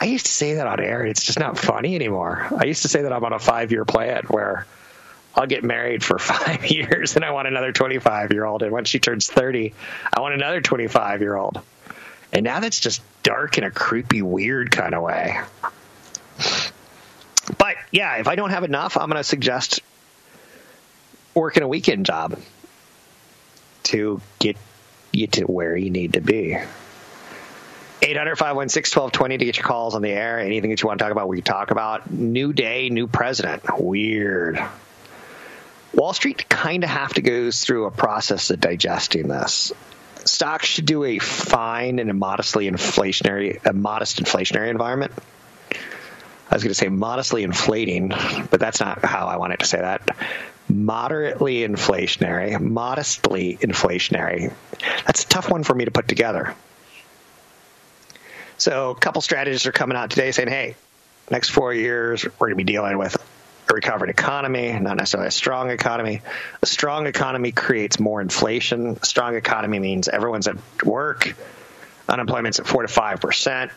I 0.00 0.06
used 0.06 0.26
to 0.26 0.32
say 0.32 0.54
that 0.54 0.66
on 0.66 0.80
air. 0.80 1.04
It's 1.04 1.24
just 1.24 1.38
not 1.38 1.58
funny 1.58 1.94
anymore. 1.94 2.46
I 2.56 2.64
used 2.64 2.82
to 2.82 2.88
say 2.88 3.02
that 3.02 3.12
I'm 3.12 3.24
on 3.24 3.32
a 3.32 3.38
five 3.38 3.72
year 3.72 3.84
plan 3.84 4.22
where 4.28 4.66
I'll 5.34 5.46
get 5.46 5.64
married 5.64 6.04
for 6.04 6.18
five 6.18 6.66
years 6.66 7.16
and 7.16 7.24
I 7.24 7.30
want 7.30 7.48
another 7.48 7.72
25 7.72 8.32
year 8.32 8.44
old. 8.44 8.62
And 8.62 8.72
when 8.72 8.84
she 8.84 8.98
turns 8.98 9.26
30, 9.26 9.74
I 10.16 10.20
want 10.20 10.34
another 10.34 10.60
25 10.60 11.20
year 11.20 11.36
old. 11.36 11.60
And 12.32 12.44
now 12.44 12.60
that's 12.60 12.80
just 12.80 13.02
dark 13.22 13.58
in 13.58 13.64
a 13.64 13.70
creepy, 13.70 14.22
weird 14.22 14.70
kind 14.70 14.94
of 14.94 15.02
way. 15.02 15.38
But 17.56 17.76
yeah, 17.90 18.16
if 18.16 18.28
I 18.28 18.36
don't 18.36 18.50
have 18.50 18.64
enough, 18.64 18.96
I'm 18.96 19.08
going 19.08 19.16
to 19.16 19.24
suggest 19.24 19.80
working 21.34 21.62
a 21.62 21.68
weekend 21.68 22.04
job 22.06 22.38
to 23.88 24.20
get 24.38 24.56
you 25.12 25.26
to 25.26 25.44
where 25.44 25.76
you 25.76 25.90
need 25.90 26.14
to 26.14 26.20
be. 26.20 26.58
800 28.00 28.36
516 28.36 29.00
1220 29.00 29.38
to 29.38 29.44
get 29.44 29.56
your 29.56 29.66
calls 29.66 29.94
on 29.94 30.02
the 30.02 30.10
air. 30.10 30.38
Anything 30.38 30.70
that 30.70 30.80
you 30.80 30.86
want 30.86 30.98
to 30.98 31.04
talk 31.04 31.12
about, 31.12 31.28
we 31.28 31.38
can 31.38 31.44
talk 31.44 31.70
about. 31.70 32.10
New 32.10 32.52
day, 32.52 32.90
new 32.90 33.06
president. 33.06 33.62
Weird. 33.78 34.62
Wall 35.92 36.12
Street 36.12 36.48
kind 36.48 36.84
of 36.84 36.90
have 36.90 37.14
to 37.14 37.22
go 37.22 37.50
through 37.50 37.86
a 37.86 37.90
process 37.90 38.50
of 38.50 38.60
digesting 38.60 39.26
this. 39.26 39.72
Stocks 40.24 40.66
should 40.66 40.86
do 40.86 41.04
a 41.04 41.18
fine 41.18 41.98
and 41.98 42.10
a 42.10 42.14
modestly 42.14 42.70
inflationary, 42.70 43.64
a 43.64 43.72
modest 43.72 44.22
inflationary 44.22 44.68
environment. 44.68 45.12
I 46.50 46.54
was 46.54 46.62
going 46.62 46.70
to 46.70 46.74
say 46.74 46.88
modestly 46.88 47.42
inflating, 47.42 48.08
but 48.08 48.60
that's 48.60 48.80
not 48.80 49.04
how 49.04 49.26
I 49.26 49.36
wanted 49.36 49.60
to 49.60 49.66
say 49.66 49.78
that. 49.78 50.16
Moderately 50.68 51.66
inflationary, 51.66 52.60
modestly 52.60 53.56
inflationary. 53.56 54.52
That's 55.06 55.24
a 55.24 55.28
tough 55.28 55.50
one 55.50 55.64
for 55.64 55.74
me 55.74 55.86
to 55.86 55.90
put 55.90 56.08
together. 56.08 56.54
So, 58.58 58.90
a 58.90 58.94
couple 58.94 59.22
strategists 59.22 59.66
are 59.66 59.72
coming 59.72 59.96
out 59.96 60.10
today 60.10 60.30
saying, 60.32 60.48
hey, 60.48 60.74
next 61.30 61.50
four 61.50 61.72
years, 61.72 62.24
we're 62.24 62.48
going 62.48 62.58
to 62.58 62.64
be 62.64 62.64
dealing 62.64 62.98
with 62.98 63.16
a 63.70 63.74
recovered 63.74 64.10
economy, 64.10 64.72
not 64.78 64.96
necessarily 64.96 65.28
a 65.28 65.32
strong 65.32 65.70
economy. 65.70 66.22
A 66.62 66.66
strong 66.66 67.06
economy 67.06 67.52
creates 67.52 68.00
more 68.00 68.20
inflation. 68.20 68.98
A 69.00 69.06
strong 69.06 69.36
economy 69.36 69.78
means 69.78 70.08
everyone's 70.08 70.48
at 70.48 70.56
work, 70.84 71.34
unemployment's 72.08 72.58
at 72.58 72.66
4 72.66 72.82
to 72.82 72.92
5% 72.92 73.70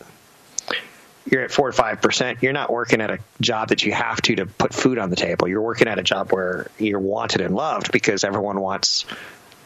you're 1.29 1.43
at 1.43 1.51
four 1.51 1.67
to 1.71 1.73
five 1.73 2.01
percent, 2.01 2.39
you're 2.41 2.53
not 2.53 2.71
working 2.71 3.01
at 3.01 3.11
a 3.11 3.19
job 3.39 3.69
that 3.69 3.83
you 3.83 3.91
have 3.91 4.21
to 4.23 4.35
to 4.37 4.45
put 4.45 4.73
food 4.73 4.97
on 4.97 5.09
the 5.09 5.15
table. 5.15 5.47
You're 5.47 5.61
working 5.61 5.87
at 5.87 5.99
a 5.99 6.03
job 6.03 6.31
where 6.31 6.69
you're 6.79 6.99
wanted 6.99 7.41
and 7.41 7.55
loved 7.55 7.91
because 7.91 8.23
everyone 8.23 8.59
wants 8.59 9.05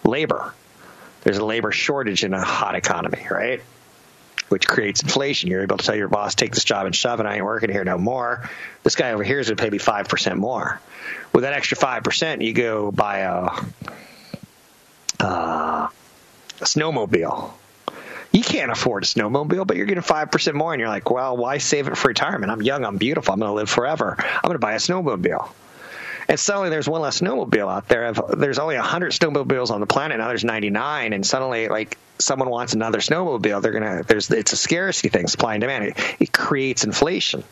labor. 0.03 0.53
There's 1.23 1.37
a 1.37 1.45
labor 1.45 1.71
shortage 1.71 2.23
in 2.23 2.33
a 2.33 2.43
hot 2.43 2.75
economy, 2.75 3.25
right? 3.31 3.61
Which 4.49 4.67
creates 4.67 5.01
inflation. 5.01 5.49
You're 5.49 5.63
able 5.63 5.77
to 5.77 5.85
tell 5.85 5.95
your 5.95 6.07
boss, 6.07 6.35
take 6.35 6.53
this 6.53 6.65
job 6.65 6.85
and 6.85 6.95
shove 6.95 7.19
it. 7.19 7.25
I 7.25 7.35
ain't 7.35 7.45
working 7.45 7.71
here 7.71 7.83
no 7.83 7.97
more. 7.97 8.47
This 8.83 8.95
guy 8.95 9.13
over 9.13 9.23
here 9.23 9.39
is 9.39 9.47
going 9.47 9.57
to 9.57 9.63
pay 9.63 9.69
me 9.69 9.79
five 9.79 10.07
percent 10.07 10.37
more. 10.37 10.79
With 11.33 11.43
that 11.43 11.53
extra 11.53 11.77
five 11.77 12.03
percent, 12.03 12.41
you 12.41 12.53
go 12.53 12.91
buy 12.91 13.19
a, 13.19 13.49
uh, 15.19 15.87
a 16.61 16.65
snowmobile 16.65 17.53
you 18.35 18.43
can't 18.43 18.69
afford 18.69 19.03
a 19.03 19.05
snowmobile, 19.05 19.65
but 19.65 19.77
you're 19.77 19.85
getting 19.85 20.03
5% 20.03 20.53
more. 20.53 20.73
And 20.73 20.79
you're 20.81 20.89
like, 20.89 21.09
well, 21.09 21.37
why 21.37 21.57
save 21.57 21.87
it 21.87 21.97
for 21.97 22.09
retirement? 22.09 22.51
I'm 22.51 22.61
young, 22.61 22.83
I'm 22.83 22.97
beautiful, 22.97 23.33
I'm 23.33 23.39
going 23.39 23.49
to 23.49 23.53
live 23.53 23.69
forever. 23.69 24.15
I'm 24.19 24.41
going 24.43 24.55
to 24.55 24.59
buy 24.59 24.73
a 24.73 24.77
snowmobile. 24.77 25.49
And 26.27 26.39
suddenly 26.39 26.69
there's 26.69 26.89
one 26.89 27.01
less 27.01 27.21
snowmobile 27.21 27.71
out 27.71 27.87
there. 27.87 28.11
There's 28.11 28.59
only 28.59 28.75
100 28.75 29.13
snowmobiles 29.13 29.69
on 29.69 29.79
the 29.79 29.85
planet. 29.85 30.17
Now 30.17 30.27
there's 30.27 30.43
99. 30.43 31.13
And 31.13 31.25
suddenly, 31.25 31.69
like, 31.69 31.97
someone 32.19 32.49
wants 32.49 32.73
another 32.73 32.99
snowmobile. 32.99 33.61
They're 33.61 33.71
going 33.71 33.99
to, 33.99 34.03
there's, 34.05 34.29
it's 34.29 34.51
a 34.51 34.57
scarcity 34.57 35.09
thing, 35.09 35.27
supply 35.27 35.53
and 35.53 35.61
demand. 35.61 35.85
It, 35.85 36.15
it 36.19 36.33
creates 36.33 36.83
inflation. 36.83 37.43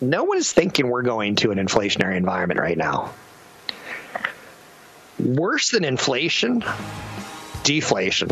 No 0.00 0.24
one 0.24 0.38
is 0.38 0.52
thinking 0.52 0.88
we're 0.88 1.02
going 1.02 1.36
to 1.36 1.50
an 1.50 1.58
inflationary 1.58 2.16
environment 2.16 2.60
right 2.60 2.76
now. 2.76 3.12
Worse 5.18 5.70
than 5.70 5.84
inflation, 5.84 6.62
deflation. 7.62 8.28